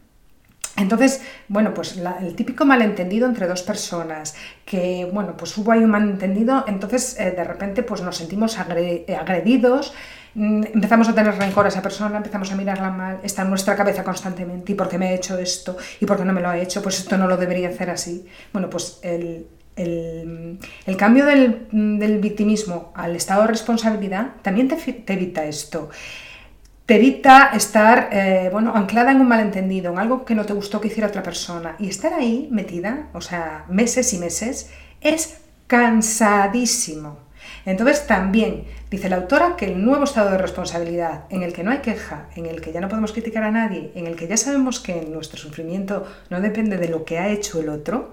Entonces, 0.75 1.21
bueno, 1.47 1.73
pues 1.73 1.97
el 1.97 2.35
típico 2.35 2.65
malentendido 2.65 3.27
entre 3.27 3.47
dos 3.47 3.61
personas, 3.61 4.35
que, 4.65 5.07
bueno, 5.11 5.37
pues 5.37 5.55
hubo 5.57 5.71
ahí 5.71 5.83
un 5.83 5.91
malentendido, 5.91 6.65
entonces 6.67 7.19
eh, 7.19 7.31
de 7.31 7.43
repente 7.43 7.83
pues 7.83 8.01
nos 8.01 8.17
sentimos 8.17 8.57
agredidos, 8.57 9.93
mm, 10.33 10.63
empezamos 10.73 11.07
a 11.09 11.13
tener 11.13 11.35
rencor 11.35 11.65
a 11.65 11.69
esa 11.69 11.83
persona, 11.83 12.17
empezamos 12.17 12.51
a 12.51 12.55
mirarla 12.55 12.89
mal, 12.89 13.19
está 13.21 13.43
en 13.43 13.49
nuestra 13.49 13.75
cabeza 13.75 14.03
constantemente, 14.03 14.71
¿y 14.71 14.75
por 14.75 14.89
qué 14.89 14.97
me 14.97 15.09
ha 15.09 15.13
hecho 15.13 15.37
esto? 15.37 15.77
¿Y 15.99 16.07
por 16.07 16.17
qué 16.17 16.25
no 16.25 16.33
me 16.33 16.41
lo 16.41 16.49
ha 16.49 16.57
hecho? 16.57 16.81
Pues 16.81 16.97
esto 16.99 17.17
no 17.17 17.27
lo 17.27 17.37
debería 17.37 17.69
hacer 17.69 17.91
así. 17.91 18.25
Bueno, 18.51 18.69
pues 18.69 18.99
el, 19.03 19.45
cambio 20.97 21.25
del, 21.27 22.19
victimismo 22.19 22.91
al 22.95 23.15
estado 23.15 23.43
de 23.43 23.49
responsabilidad 23.49 24.31
también 24.41 24.67
te 24.67 25.13
evita 25.13 25.45
esto 25.45 25.89
te 26.85 27.21
estar 27.53 28.09
eh, 28.11 28.49
bueno, 28.51 28.73
anclada 28.75 29.11
en 29.11 29.21
un 29.21 29.27
malentendido, 29.27 29.91
en 29.91 29.99
algo 29.99 30.25
que 30.25 30.35
no 30.35 30.45
te 30.45 30.53
gustó 30.53 30.81
que 30.81 30.89
hiciera 30.89 31.07
otra 31.07 31.23
persona. 31.23 31.75
Y 31.79 31.87
estar 31.87 32.13
ahí 32.13 32.47
metida, 32.51 33.07
o 33.13 33.21
sea, 33.21 33.65
meses 33.69 34.13
y 34.13 34.17
meses, 34.17 34.69
es 35.01 35.37
cansadísimo. 35.67 37.19
Entonces 37.65 38.05
también 38.05 38.65
dice 38.91 39.09
la 39.09 39.17
autora 39.17 39.55
que 39.55 39.65
el 39.65 39.83
nuevo 39.83 40.03
estado 40.03 40.31
de 40.31 40.37
responsabilidad, 40.37 41.23
en 41.29 41.43
el 41.43 41.53
que 41.53 41.63
no 41.63 41.71
hay 41.71 41.79
queja, 41.79 42.27
en 42.35 42.45
el 42.45 42.61
que 42.61 42.73
ya 42.73 42.81
no 42.81 42.89
podemos 42.89 43.13
criticar 43.13 43.43
a 43.43 43.51
nadie, 43.51 43.91
en 43.95 44.05
el 44.07 44.15
que 44.15 44.27
ya 44.27 44.37
sabemos 44.37 44.79
que 44.79 45.01
nuestro 45.03 45.37
sufrimiento 45.37 46.05
no 46.29 46.41
depende 46.41 46.77
de 46.77 46.89
lo 46.89 47.05
que 47.05 47.19
ha 47.19 47.29
hecho 47.29 47.61
el 47.61 47.69
otro, 47.69 48.11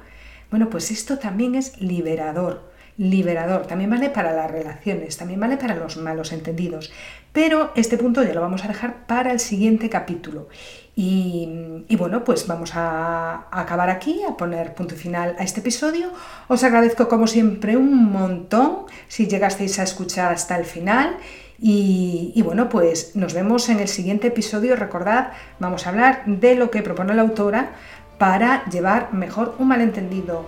bueno, 0.50 0.70
pues 0.70 0.90
esto 0.90 1.18
también 1.18 1.54
es 1.54 1.80
liberador 1.80 2.69
liberador, 3.00 3.66
también 3.66 3.88
vale 3.88 4.10
para 4.10 4.32
las 4.32 4.50
relaciones, 4.50 5.16
también 5.16 5.40
vale 5.40 5.56
para 5.56 5.74
los 5.74 5.96
malos 5.96 6.32
entendidos. 6.32 6.92
Pero 7.32 7.72
este 7.74 7.96
punto 7.96 8.22
ya 8.22 8.34
lo 8.34 8.42
vamos 8.42 8.62
a 8.62 8.68
dejar 8.68 9.06
para 9.06 9.32
el 9.32 9.40
siguiente 9.40 9.88
capítulo. 9.88 10.48
Y, 10.94 11.48
bueno, 11.96 12.24
pues 12.24 12.46
vamos 12.46 12.72
a, 12.74 13.46
acabar 13.50 13.88
aquí, 13.88 14.20
a 14.28 14.36
poner 14.36 14.74
punto 14.74 14.96
final 14.96 15.34
a 15.38 15.44
este 15.44 15.60
episodio. 15.60 16.10
Os 16.46 16.62
agradezco 16.62 17.08
como 17.08 17.26
siempre 17.26 17.78
un 17.78 18.12
montón 18.12 18.80
si 19.08 19.26
llegasteis 19.26 19.78
a 19.78 19.84
escuchar 19.84 20.30
hasta 20.30 20.58
el 20.58 20.66
final. 20.66 21.16
Y, 21.58 22.32
y, 22.34 22.42
bueno, 22.42 22.68
pues 22.68 23.16
nos 23.16 23.32
vemos 23.32 23.70
en 23.70 23.80
el 23.80 23.88
siguiente 23.88 24.26
episodio. 24.26 24.76
Recordad, 24.76 25.30
vamos 25.58 25.86
a 25.86 25.90
hablar 25.90 26.22
de 26.26 26.54
lo 26.54 26.70
que 26.70 26.82
propone 26.82 27.14
la 27.14 27.22
autora 27.22 27.70
para 28.18 28.66
llevar 28.66 29.14
mejor 29.14 29.54
un 29.58 29.68
malentendido, 29.68 30.44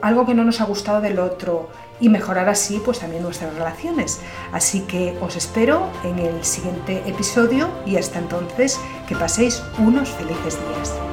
algo 0.00 0.26
que 0.26 0.34
no 0.34 0.44
nos 0.44 0.60
ha 0.60 0.64
gustado 0.64 1.00
del 1.00 1.18
otro 1.18 1.70
y 2.00 2.08
mejorar 2.08 2.48
así 2.48 2.80
pues 2.84 2.98
también 2.98 3.22
nuestras 3.22 3.54
relaciones. 3.54 4.20
Así 4.52 4.80
que 4.80 5.16
os 5.20 5.36
espero 5.36 5.88
en 6.04 6.18
el 6.18 6.44
siguiente 6.44 7.02
episodio 7.06 7.68
y 7.86 7.96
hasta 7.96 8.18
entonces 8.18 8.80
que 9.06 9.16
paséis 9.16 9.62
unos 9.78 10.10
felices 10.10 10.58
días. 10.68 11.11